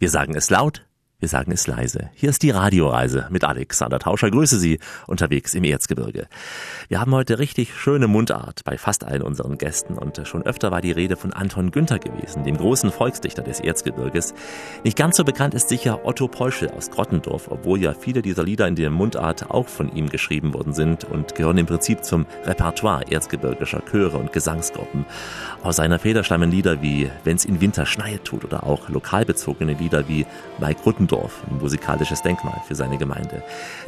[0.00, 0.89] Wir sagen es laut,
[1.20, 2.08] wir sagen es leise.
[2.14, 4.30] Hier ist die Radioreise mit Alexander Tauscher.
[4.30, 6.26] Grüße Sie unterwegs im Erzgebirge.
[6.88, 10.80] Wir haben heute richtig schöne Mundart bei fast allen unseren Gästen und schon öfter war
[10.80, 14.32] die Rede von Anton Günther gewesen, dem großen Volksdichter des Erzgebirges.
[14.82, 18.66] Nicht ganz so bekannt ist sicher Otto Peuschel aus Grottendorf, obwohl ja viele dieser Lieder
[18.66, 23.04] in der Mundart auch von ihm geschrieben worden sind und gehören im Prinzip zum Repertoire
[23.12, 25.04] erzgebirgischer Chöre und Gesangsgruppen.
[25.62, 30.08] Aus seiner Feder stammen Lieder wie Wenn's in Winter schneit tut oder auch lokalbezogene Lieder
[30.08, 30.24] wie
[30.58, 30.72] Bei
[31.10, 33.42] Grottendorf, ein musikalisches Denkmal für seine Gemeinde.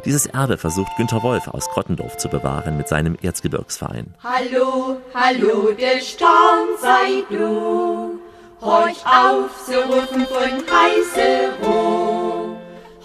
[0.05, 4.13] Dieses Erbe versucht Günter Wolf aus Grottendorf zu bewahren mit seinem Erzgebirgsverein.
[4.23, 8.19] Hallo, hallo, der Storm sei du.
[8.61, 12.57] Horch auf, so rufen von Heiselroh.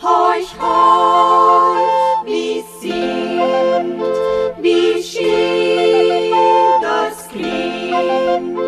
[0.02, 4.02] Horch, horch, wie singt,
[4.60, 6.32] wie schön
[6.82, 8.58] das klingt.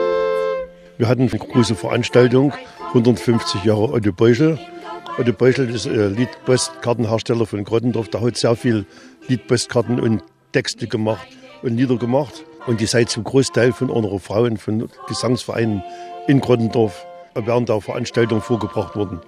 [0.99, 2.53] Wir hatten eine große Veranstaltung,
[2.89, 4.59] 150 Jahre Otto Beuschel.
[5.21, 8.09] Otto Beuschel ist äh, Liedpostkartenhersteller von Grottendorf.
[8.09, 8.87] Der hat sehr viel
[9.29, 11.29] Liedpostkarten und Texte gemacht
[11.61, 12.47] und Lieder gemacht.
[12.67, 15.83] Und die seid zum Großteil von unserer Frauen, von Gesangsvereinen
[16.27, 17.05] in Grottendorf
[17.35, 19.21] während der Veranstaltung vorgebracht worden.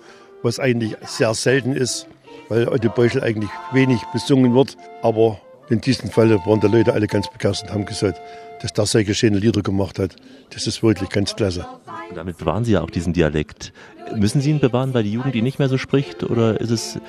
[0.43, 2.07] Was eigentlich sehr selten ist,
[2.49, 4.79] weil Otto Beuschel eigentlich wenig besungen wird.
[5.03, 8.19] Aber in diesem Fall waren die Leute alle ganz begeistert und haben gesagt,
[8.63, 10.17] dass der solche schöne Lieder gemacht hat.
[10.55, 11.67] Das ist wirklich ganz klasse.
[12.13, 13.73] Und damit bewahren Sie ja auch diesen Dialekt.
[14.15, 17.01] Müssen Sie ihn bewahren, weil die Jugend ihn nicht mehr so spricht oder ist es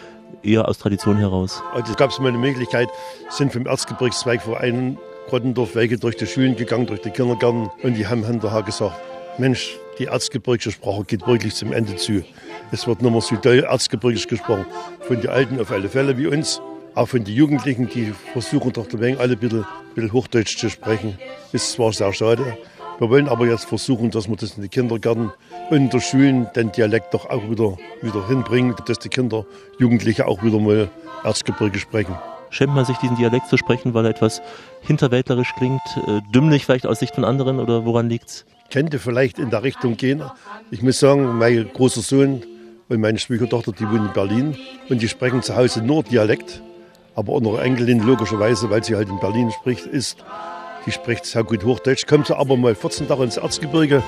[0.43, 1.61] eher aus Tradition heraus?
[1.73, 2.87] Also es gab mal eine Möglichkeit,
[3.29, 4.97] sind vom Erzgebirgsweigverein
[5.27, 8.95] Grottendorf Wege durch die Schulen gegangen, durch die Kindergärten und die haben hinterher gesagt,
[9.37, 12.23] Mensch, die erzgebirgische Sprache geht wirklich zum Ende zu.
[12.71, 14.65] Es wird nur so doll erzgebirgisch gesprochen.
[15.01, 16.61] Von den Alten auf alle Fälle wie uns,
[16.95, 21.17] auch von den Jugendlichen, die versuchen doch alle ein bisschen, ein bisschen Hochdeutsch zu sprechen.
[21.51, 22.57] Ist zwar sehr schade.
[22.99, 25.31] Wir wollen aber jetzt versuchen, dass wir das in den Kindergärten
[25.69, 29.45] und in den Schulen den Dialekt doch auch wieder, wieder hinbringen, dass die Kinder,
[29.79, 30.89] Jugendliche auch wieder mal
[31.23, 32.15] Erzgebirge sprechen.
[32.51, 34.41] Schämt man sich, diesen Dialekt zu sprechen, weil er etwas
[34.81, 38.45] hinterwäldlerisch klingt, äh, dümmlich vielleicht aus Sicht von anderen oder woran liegt's?
[38.71, 40.21] Könnte vielleicht in der Richtung gehen.
[40.69, 42.43] Ich muss sagen, mein großer Sohn
[42.89, 44.57] und meine Schwiegertochter, die wohnen in Berlin
[44.89, 46.61] und die sprechen zu Hause nur Dialekt.
[47.15, 50.23] Aber unsere Enkelin logischerweise, weil sie halt in Berlin spricht, ist,
[50.85, 52.05] die spricht sehr gut Hochdeutsch.
[52.07, 54.03] Kommt sie aber mal 14 Tage ins Erzgebirge,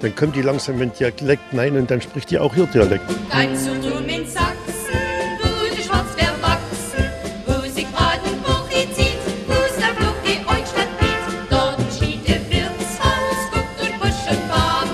[0.00, 3.04] dann kommt die langsam in Dialekt rein und dann spricht die auch hier Dialekt.
[3.10, 4.94] So drum in Sachsen,
[5.42, 7.04] wo die Schwarzbär wachsen,
[7.46, 11.50] wo sich Brandenburg zieht, wo's der Fluch die Eustadt biet.
[11.50, 14.88] Dort steht der Wirtshaus, guckt durch Busch und Baum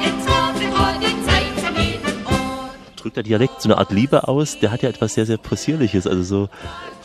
[0.00, 3.02] entzaubert mit all den Zeit an jedem Ort.
[3.02, 4.58] Drückt der Dialekt so eine Art Liebe aus?
[4.60, 6.48] Der hat ja etwas sehr, sehr Possierliches, also so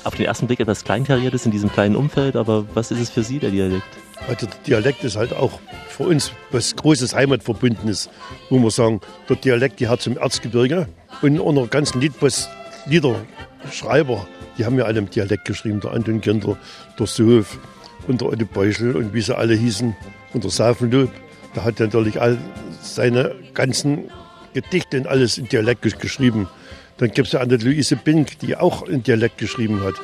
[0.04, 3.24] auf den ersten Blick etwas Kleinkariertes in diesem kleinen Umfeld, aber was ist es für
[3.24, 3.84] Sie, der Dialekt?
[4.28, 8.10] Also der Dialekt ist halt auch für uns was großes Heimatverbundenes,
[8.50, 10.88] wo wir sagen, der Dialekt gehört zum Erzgebirge
[11.22, 12.50] und unsere ganzen Liedpost
[12.86, 14.28] Liederschreiber,
[14.58, 16.58] die haben ja alle im Dialekt geschrieben, der Anton Kinder,
[16.98, 17.58] der Sohof
[18.08, 19.96] und der Otto Beuschel und wie sie alle hießen
[20.34, 21.12] und der Safenlob.
[21.56, 22.38] Der hat natürlich all
[22.82, 24.10] seine ganzen
[24.54, 26.48] Gedichte und alles in Dialekt gesch- geschrieben.
[27.02, 29.96] Dann gibt es ja eine Luise Bink, die auch in Dialekt geschrieben hat.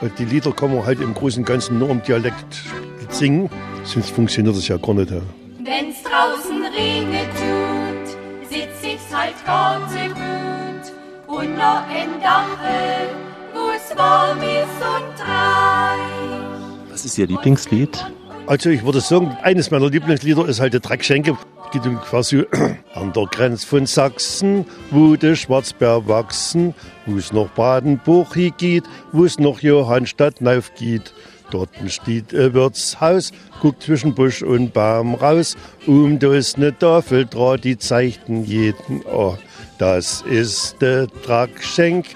[0.00, 2.62] Und die Lieder kann man halt im Großen und Ganzen nur im Dialekt
[3.10, 3.50] singen,
[3.82, 5.10] sonst funktioniert das ja gar nicht.
[5.10, 5.22] Ja.
[5.58, 13.08] Wenn's draußen regnet tut, sitz ich's halt ganz gut unter en Dache,
[13.52, 16.92] wo's warm ist und reich.
[16.92, 18.06] Was ist Ihr Lieblingslied?
[18.46, 21.36] Also ich würde sagen, eines meiner Lieblingslieder ist halt der Dreckschenke.
[21.84, 22.46] Um quasi
[22.94, 26.74] an der Grenze von Sachsen, wo der Schwarzbär wachsen,
[27.04, 31.12] wo es noch Badenburg geht, wo es noch Johannstadt nauf geht.
[31.50, 35.56] Dort steht ein Wirtshaus, guckt zwischen Busch und Baum raus.
[35.86, 39.38] Um da ist eine Tafel draht, die zeichnen jeden Ohr.
[39.78, 42.06] Das ist der Drackschenk,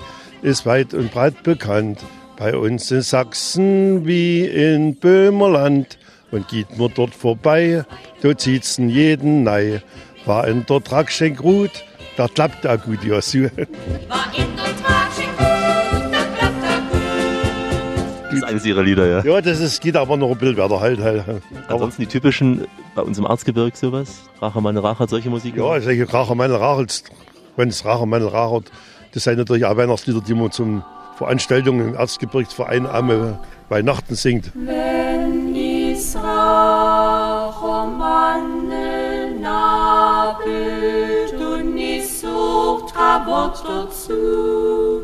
[0.42, 2.00] ist weit und breit bekannt.
[2.38, 5.98] Bei uns in Sachsen wie in Böhmerland.
[6.30, 7.84] Und geht man dort vorbei,
[8.22, 9.82] da zieht's in jeden nei.
[10.26, 11.84] War in der Drackschenk ruht,
[12.16, 13.38] da klappt auch gut, ja, so.
[13.40, 13.48] War
[14.36, 18.24] in der Traschen gut, da klappt er gut.
[18.24, 19.24] Das ist eines Ihrer Lieder, ja.
[19.24, 21.00] Ja, das ist, geht aber noch ein bisschen weiter halt.
[21.00, 21.24] halt.
[21.68, 24.22] Ansonsten die typischen bei uns im Erzgebirge sowas?
[24.40, 25.56] Racher, meine Rache, solche Musik?
[25.56, 27.02] Ja, solche Rachermannel rachelt,
[27.56, 28.70] wenn es Rachermannel rachert,
[29.12, 30.84] das sind natürlich auch Weihnachtslieder, die man zum
[31.16, 34.52] Veranstaltungen im Erzgebirgsverein am Weihnachten singt.
[34.54, 35.19] Wenn
[36.40, 36.46] is
[37.60, 45.02] Rachermanne nabelt und is sucht Kabot dazu.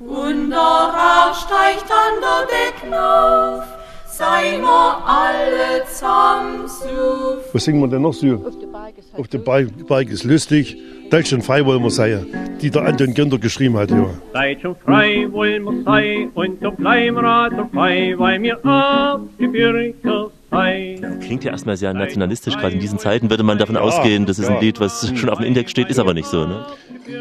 [0.00, 3.64] Und der Rauch steigt an der Decken auf,
[4.06, 7.38] sei wir alle zusammen so.
[7.52, 8.44] Was singen wir denn noch so?
[9.16, 10.76] Auf der Berg, Berg ist lustig.
[11.12, 12.26] Deutschland frei wollen wir sein,
[12.62, 13.90] die der Anton Günther geschrieben hat.
[13.90, 14.08] Ja.
[14.32, 20.30] Seid schon frei, wollen wir sein, und doch bleiben wir also frei, weil wir Erzgebirger
[20.50, 21.18] sein.
[21.20, 24.38] Klingt ja erstmal sehr nationalistisch, gerade in diesen Zeiten würde man davon Ja, ausgehen, das
[24.38, 24.54] ist ja.
[24.54, 26.64] ein Lied, was schon auf dem Index steht, ist aber nicht so, ne?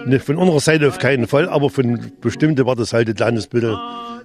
[0.06, 3.48] Ne, von unserer Seite auf keinen Fall, aber von bestimmten war das halt ein kleines
[3.48, 3.78] bisschen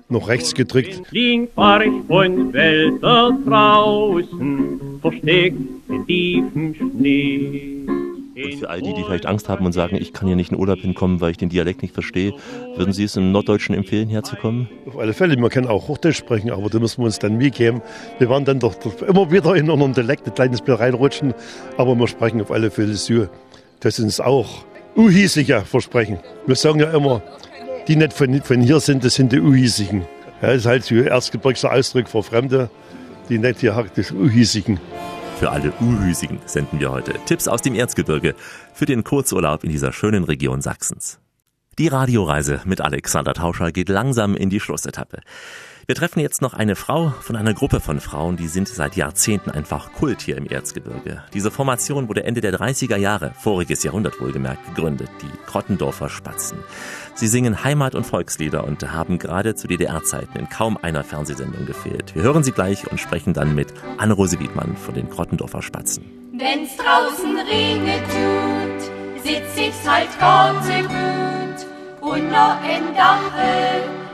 [0.09, 1.03] noch rechts gedrückt.
[1.11, 5.59] Links fahr ich von Wälder draußen, versteckt
[5.89, 8.06] in tiefem Schnee.
[8.37, 10.59] Und für all die, die vielleicht Angst haben und sagen, ich kann hier nicht in
[10.59, 12.35] Urlaub hinkommen, weil ich den Dialekt nicht verstehe,
[12.77, 14.69] würden Sie es im Norddeutschen empfehlen, herzukommen?
[14.87, 17.81] Auf alle Fälle, wir können auch Hochdeutsch sprechen, aber da müssen wir uns dann mitgeben.
[18.19, 18.75] Wir werden dann doch
[19.07, 21.35] immer wieder in unseren Dialekt ein kleines bisschen reinrutschen,
[21.79, 23.27] aber wir sprechen auf alle Fälle so.
[23.81, 24.65] Das ist uns auch
[24.97, 26.19] uhiesiger Versprechen.
[26.47, 27.23] Wir sagen ja immer,
[27.89, 30.03] die nicht von, von hier sind, das sind die Uhiesigen.
[30.43, 32.69] Ja, das ist halt so ein erzgebirgischer Ausdruck für Fremde,
[33.31, 34.79] die nicht hier das Uhiesigen.
[35.39, 38.35] Für alle Uhüsigen senden wir heute Tipps aus dem Erzgebirge
[38.73, 41.21] für den Kurzurlaub in dieser schönen Region Sachsens.
[41.79, 45.21] Die Radioreise mit Alexander Tauscher geht langsam in die Schlussetappe.
[45.89, 49.53] Wir treffen jetzt noch eine Frau von einer Gruppe von Frauen, die sind seit Jahrzehnten
[49.53, 51.23] einfach Kult hier im Erzgebirge.
[51.33, 56.59] Diese Formation wurde Ende der 30er Jahre, voriges Jahrhundert wohlgemerkt, gegründet, die Krottendorfer Spatzen.
[57.15, 62.17] Sie singen Heimat- und Volkslieder und haben gerade zu DDR-Zeiten in kaum einer Fernsehsendung gefehlt.
[62.17, 66.05] Wir hören sie gleich und sprechen dann mit Anne-Rose Wiedmann von den Krottendorfer Spatzen.
[66.33, 71.67] Wenn's draußen regnet tut, sitz ich's halt ganz gut
[72.01, 74.06] unter en Dache,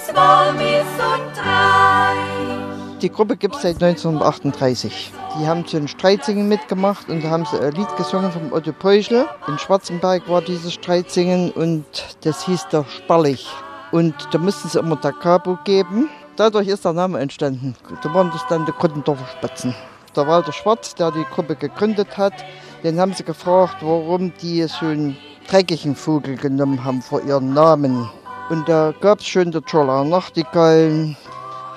[0.00, 3.00] wo's warm und reich.
[3.00, 5.12] Die Gruppe gibt es seit 1938.
[5.38, 8.72] Die haben zu den Streitsingen mitgemacht und da haben sie ein Lied gesungen vom Otto
[8.72, 9.26] Peuschel.
[9.48, 11.84] In Schwarzenberg war dieses Streitsingen und
[12.22, 13.48] das hieß der Sparlich.
[13.90, 16.08] Und da mussten sie immer Da Capo geben.
[16.36, 17.74] Dadurch ist der Name entstanden.
[18.02, 19.74] Da waren das dann die Kottendorfer Spatzen.
[20.14, 22.34] Der Walter Schwarz, der die Gruppe gegründet hat,
[22.82, 25.16] den haben sie gefragt, warum die so einen
[25.48, 28.08] dreckigen Vogel genommen haben vor ihren Namen.
[28.50, 31.16] Und da gab es schon der Troller Nachtigallen,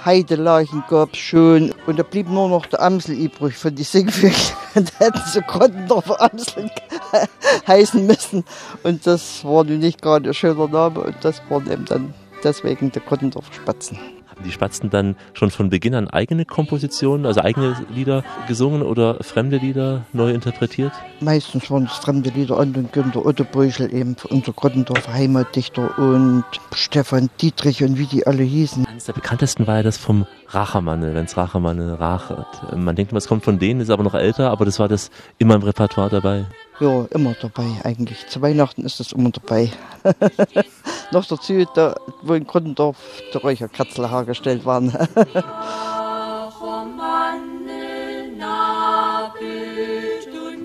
[0.04, 1.72] Heideleichen gab es schon.
[1.86, 4.34] Und da blieb nur noch der Amsel übrig für die Singvögel.
[4.74, 6.72] da hätten sie Kottendorfer Amsel
[7.68, 8.44] heißen müssen.
[8.82, 11.02] Und das war nun nicht gerade ein schöner Name.
[11.02, 12.14] Und das waren eben dann
[12.44, 14.00] deswegen die Kottendorfer Spatzen.
[14.34, 19.24] Haben die Spatzen dann schon von Beginn an eigene Kompositionen, also eigene Lieder gesungen oder
[19.24, 20.92] fremde Lieder neu interpretiert?
[21.20, 26.46] Meistens waren es fremde Lieder an und Günter Otto Beuschel, eben unser Grottendorfer Heimatdichter und
[26.74, 28.88] Stefan Dietrich und wie die alle hießen.
[28.88, 32.48] Eines der bekanntesten war ja das vom Rachermanne, wenn's Rachermanne rachet.
[32.76, 35.12] Man denkt immer, es kommt von denen, ist aber noch älter, aber das war das
[35.38, 36.46] immer im Repertoire dabei.
[36.80, 38.28] Ja, immer dabei eigentlich.
[38.28, 39.72] Zu Weihnachten ist das immer dabei.
[41.12, 42.98] Noch dazu, da, wo in Grundendorf
[43.34, 44.92] die Räucherkatzel hergestellt waren.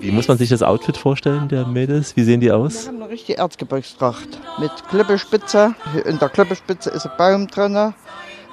[0.01, 2.15] Wie muss man sich das Outfit vorstellen, der Mädels?
[2.15, 2.85] Wie sehen die aus?
[2.85, 5.75] Wir haben eine richtige Erzgebirgstracht mit Klippespitze.
[6.05, 7.93] In der Klippespitze ist ein Baum drin,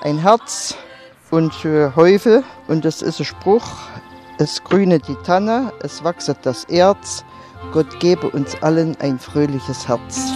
[0.03, 0.75] ein Herz
[1.31, 2.45] und Häufel.
[2.69, 3.67] Und das ist ein Spruch,
[4.39, 7.25] es grüne die Tanne, es wachset das Erz,
[7.73, 10.33] Gott gebe uns allen ein fröhliches Herz.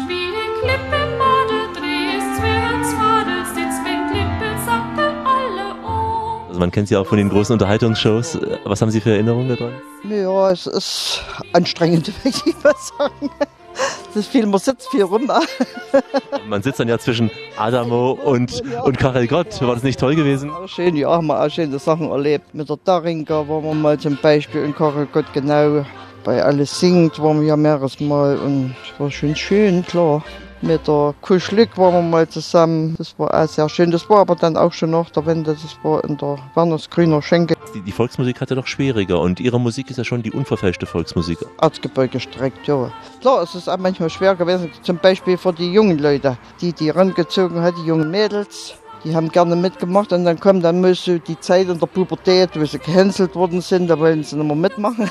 [6.49, 8.39] Also man kennt sie auch von den großen Unterhaltungsshows.
[8.65, 9.73] Was haben Sie für Erinnerungen daran?
[10.09, 13.31] Ja, es ist anstrengend, möchte ich mal sagen.
[14.11, 15.31] Es ist viel, man sitzt viel rum.
[16.49, 19.61] Man sitzt dann ja zwischen Adamo und, und Karel Gott.
[19.63, 20.51] War das nicht toll gewesen?
[20.51, 22.53] Auch schön, ja, haben wir auch schöne Sachen erlebt.
[22.53, 25.85] Mit der Darinka waren wir mal zum Beispiel in Karel Gott genau.
[26.25, 30.23] Bei Alles singt waren wir ja mehreres Mal und es war schon schön, klar.
[30.63, 32.95] Mit der Kuschlik waren wir mal zusammen.
[32.99, 33.91] Das war auch sehr schön.
[33.91, 35.53] Das war aber dann auch schon nach der Wende.
[35.55, 37.55] Das war in der Wernersgrüner Schenke.
[37.75, 41.39] Die, die Volksmusik hatte doch schwieriger und Ihre Musik ist ja schon die unverfälschte Volksmusik.
[41.63, 42.93] Erzgebirge gestreckt, ja.
[43.23, 46.91] Klar, es ist auch manchmal schwer gewesen, zum Beispiel für die jungen Leute, die die
[46.91, 48.75] rangezogen hat, die jungen Mädels.
[49.05, 52.51] Die haben gerne mitgemacht und dann kommt dann mal so die Zeit in der Pubertät,
[52.55, 55.11] wo sie gehänselt worden sind, da wollen sie nicht mehr mitmachen.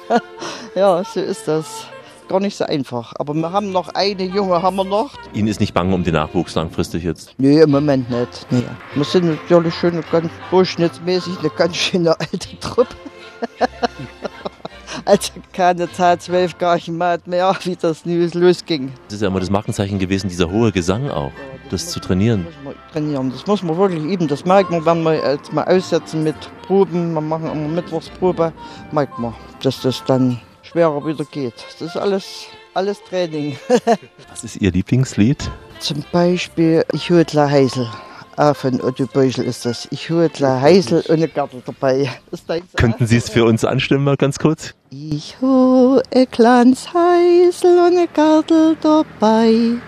[0.74, 1.86] ja, so ist das.
[2.28, 3.12] Gar nicht so einfach.
[3.18, 5.10] Aber wir haben noch eine Junge, haben wir noch.
[5.34, 7.34] Ihnen ist nicht bange um den Nachwuchs langfristig jetzt?
[7.38, 8.46] Nee, im Moment nicht.
[8.50, 8.62] Nee.
[8.94, 12.94] Wir sind natürlich schon eine ganz durchschnittsmäßig eine ganz schöne alte Truppe.
[15.04, 18.92] also keine Zahl, zwölf Garchenmat mehr, wie das News losging.
[19.06, 21.32] Das ist ja immer das Markenzeichen gewesen, dieser hohe Gesang auch,
[21.72, 22.46] das zu trainieren.
[22.92, 24.28] Trainieren, das muss man wirklich üben.
[24.28, 27.14] Das merkt man, wenn wir jetzt mal aussetzen mit Proben.
[27.14, 28.52] Wir machen immer Mittwochsprobe,
[28.92, 31.54] merkt man, dass das dann schwerer wieder geht.
[31.78, 33.56] Das ist alles, alles Training.
[34.30, 35.50] Was ist Ihr Lieblingslied?
[35.78, 37.88] Zum Beispiel Ich Hütler Heisel.
[38.36, 39.86] Ah, von Otto Beuschel ist das.
[39.90, 42.10] Ich Hütler Heisel und eine Gardel dabei.
[42.30, 42.42] Das
[42.76, 44.74] Könnten Sie es für uns anstimmen, mal ganz kurz?
[44.90, 49.80] Ich hu e kleines Heisel und eine Gardel dabei.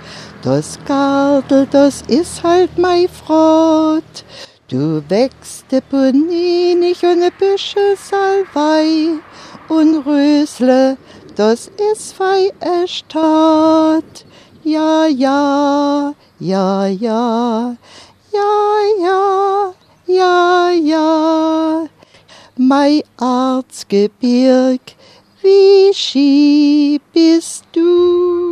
[0.43, 4.25] Das Gardel, das ist halt mein Frot.
[4.67, 9.21] Du wächst de Boninig und ne Büsche Salvei
[9.69, 10.97] und Rösle,
[11.37, 12.51] das ist fei
[12.87, 14.25] Stadt.
[14.65, 17.77] Ja, ja, ja, ja,
[18.33, 19.75] ja, ja,
[20.07, 21.87] ja, ja.
[22.57, 24.81] Mein Arzgebirg,
[25.41, 28.52] wie schi bist du?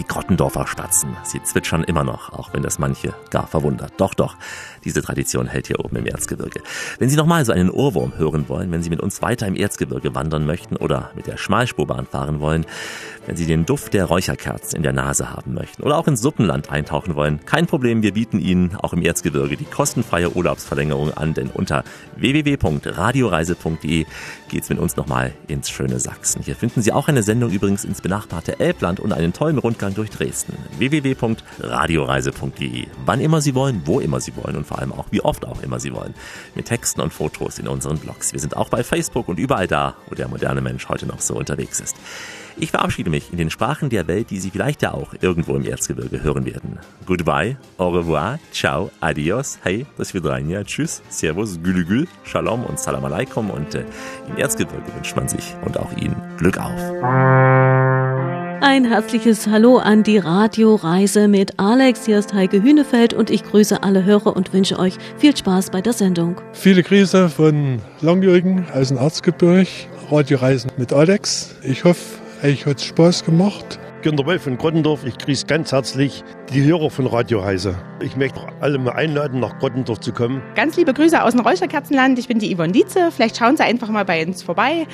[0.00, 1.14] Die Grottendorfer Spatzen.
[1.24, 3.92] Sie zwitschern immer noch, auch wenn das manche gar verwundert.
[3.98, 4.36] Doch, doch,
[4.84, 6.60] diese Tradition hält hier oben im Erzgebirge.
[6.98, 10.14] Wenn Sie nochmal so einen Ohrwurm hören wollen, wenn Sie mit uns weiter im Erzgebirge
[10.14, 12.66] wandern möchten oder mit der Schmalspurbahn fahren wollen,
[13.26, 16.70] wenn Sie den Duft der Räucherkerzen in der Nase haben möchten oder auch ins Suppenland
[16.70, 21.50] eintauchen wollen, kein Problem, wir bieten Ihnen auch im Erzgebirge die kostenfreie Urlaubsverlängerung an, denn
[21.50, 21.84] unter
[22.16, 24.06] www.radioreise.de
[24.48, 26.42] geht's mit uns nochmal ins schöne Sachsen.
[26.42, 30.10] Hier finden Sie auch eine Sendung übrigens ins benachbarte Elbland und einen tollen Rundgang durch
[30.10, 30.54] Dresden.
[30.78, 32.86] www.radioreise.de.
[33.04, 35.62] Wann immer Sie wollen, wo immer Sie wollen und vor allem auch, wie oft auch
[35.62, 36.14] immer Sie wollen,
[36.54, 38.32] mit Texten und Fotos in unseren Blogs.
[38.32, 41.34] Wir sind auch bei Facebook und überall da, wo der moderne Mensch heute noch so
[41.34, 41.96] unterwegs ist.
[42.56, 45.64] Ich verabschiede mich in den Sprachen der Welt, die Sie vielleicht ja auch irgendwo im
[45.64, 46.78] Erzgebirge hören werden.
[47.06, 52.64] Goodbye, au revoir, ciao, adios, hey, das wird rein, ja, tschüss, servus, gülü gül, shalom
[52.64, 53.84] und salam aleikum und äh,
[54.28, 58.19] im Erzgebirge wünscht man sich und auch Ihnen Glück auf.
[58.62, 62.04] Ein herzliches Hallo an die Radioreise mit Alex.
[62.04, 65.80] Hier ist Heike Hünefeld und ich grüße alle Hörer und wünsche euch viel Spaß bei
[65.80, 66.38] der Sendung.
[66.52, 69.66] Viele Grüße von Langjährigen aus dem Erzgebirge.
[70.10, 71.56] Radioreisen mit Alex.
[71.62, 73.78] Ich hoffe, euch hat es Spaß gemacht.
[74.02, 77.76] Günter Wolf von Grottendorf, ich grüße ganz herzlich die Hörer von Radio Heise.
[78.02, 80.42] Ich möchte alle mal einladen, nach Grottendorf zu kommen.
[80.54, 82.18] Ganz liebe Grüße aus dem Räucherkerzenland.
[82.18, 83.10] Ich bin die Yvonne Dietze.
[83.10, 84.86] Vielleicht schauen Sie einfach mal bei uns vorbei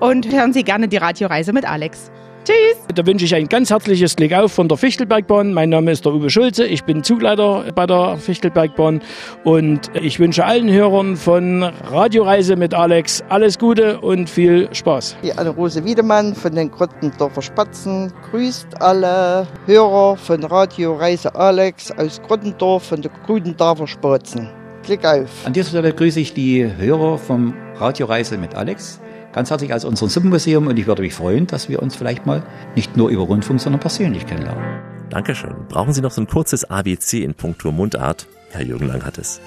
[0.00, 2.10] und hören Sie gerne die Radioreise mit Alex.
[2.44, 2.76] Tschüss.
[2.94, 5.54] Da wünsche ich ein ganz herzliches Glück auf von der Fichtelbergbahn.
[5.54, 6.66] Mein Name ist der Uwe Schulze.
[6.66, 9.00] Ich bin Zugleiter bei der Fichtelbergbahn
[9.44, 15.16] und ich wünsche allen Hörern von Radioreise mit Alex alles Gute und viel Spaß.
[15.22, 22.20] Die Anne-Rose Wiedemann von den Grottendorfer Spatzen grüßt alle Hörer von Radio Reise Alex aus
[22.20, 24.50] Grottendorf von der Grudendorfer Spatzen.
[24.82, 25.46] Klick auf.
[25.46, 29.00] An dieser Stelle grüße ich die Hörer vom Radioreise mit Alex
[29.34, 32.42] ganz herzlich als unser Suppenmuseum und ich würde mich freuen, dass wir uns vielleicht mal
[32.76, 34.62] nicht nur über Rundfunk, sondern persönlich kennenlernen.
[35.10, 35.54] Dankeschön.
[35.68, 38.26] Brauchen Sie noch so ein kurzes ABC in puncto Mundart?
[38.50, 39.40] Herr Jürgen Lang hat es.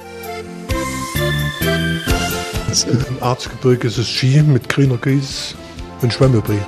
[2.85, 5.55] Im Erzgebirge ist es Ski mit grüner Gieß
[6.01, 6.59] und Schwemmebrie.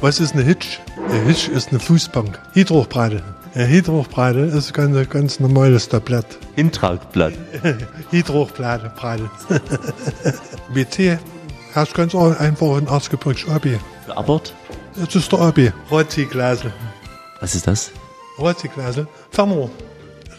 [0.00, 0.80] Was ist eine Hitch?
[1.08, 2.38] Eine Hitch ist eine Fußbank.
[2.54, 3.22] Hydrochbreite.
[3.54, 6.26] Eine Hydrochbreite ist ein ganz, ganz normales Tablett.
[6.54, 7.34] Hintragblatt.
[8.10, 8.92] Hydrochbreite.
[8.96, 9.28] Breite.
[10.74, 11.18] BT
[11.74, 13.66] hast ganz einfach ein Erzgebirge AB.
[14.16, 14.54] Abort?
[14.96, 15.72] Das ist der AB.
[15.90, 16.72] Rotziglase.
[17.40, 17.90] Was ist das?
[18.38, 19.06] Rotziglase.
[19.30, 19.68] Ferner.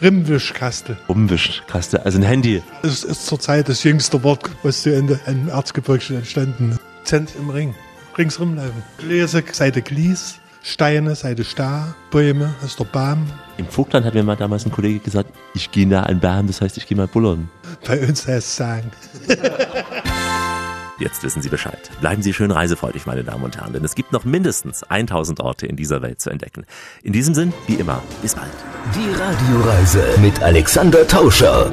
[0.02, 0.98] Rimmwischkaste.
[1.06, 2.62] Umwischkaste, also ein Handy.
[2.82, 6.80] Es ist zurzeit das jüngste Wort, was in der- im Erzgebirge entstanden ist.
[7.08, 7.74] Zent im Ring.
[8.18, 8.82] Ringsrum laufen.
[8.98, 10.34] Gläser, Seite Glies.
[10.64, 11.94] Steine, Seite Star.
[12.10, 13.30] Bäume, das ist der Baum.
[13.58, 16.62] Im Vogtland hat mir mal damals ein Kollege gesagt, ich gehe nah an Bern, das
[16.62, 17.50] heißt, ich gehe mal bullern.
[17.86, 18.90] Bei uns heißt es sagen.
[20.98, 21.90] Jetzt wissen Sie Bescheid.
[22.00, 25.66] Bleiben Sie schön reisefreudig, meine Damen und Herren, denn es gibt noch mindestens 1000 Orte
[25.66, 26.64] in dieser Welt zu entdecken.
[27.02, 28.50] In diesem Sinn, wie immer, bis bald.
[28.94, 31.70] Die Radioreise mit Alexander Tauscher.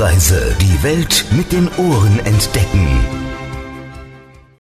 [0.00, 0.56] Radioreise.
[0.62, 3.19] Die Welt mit den Ohren entdecken.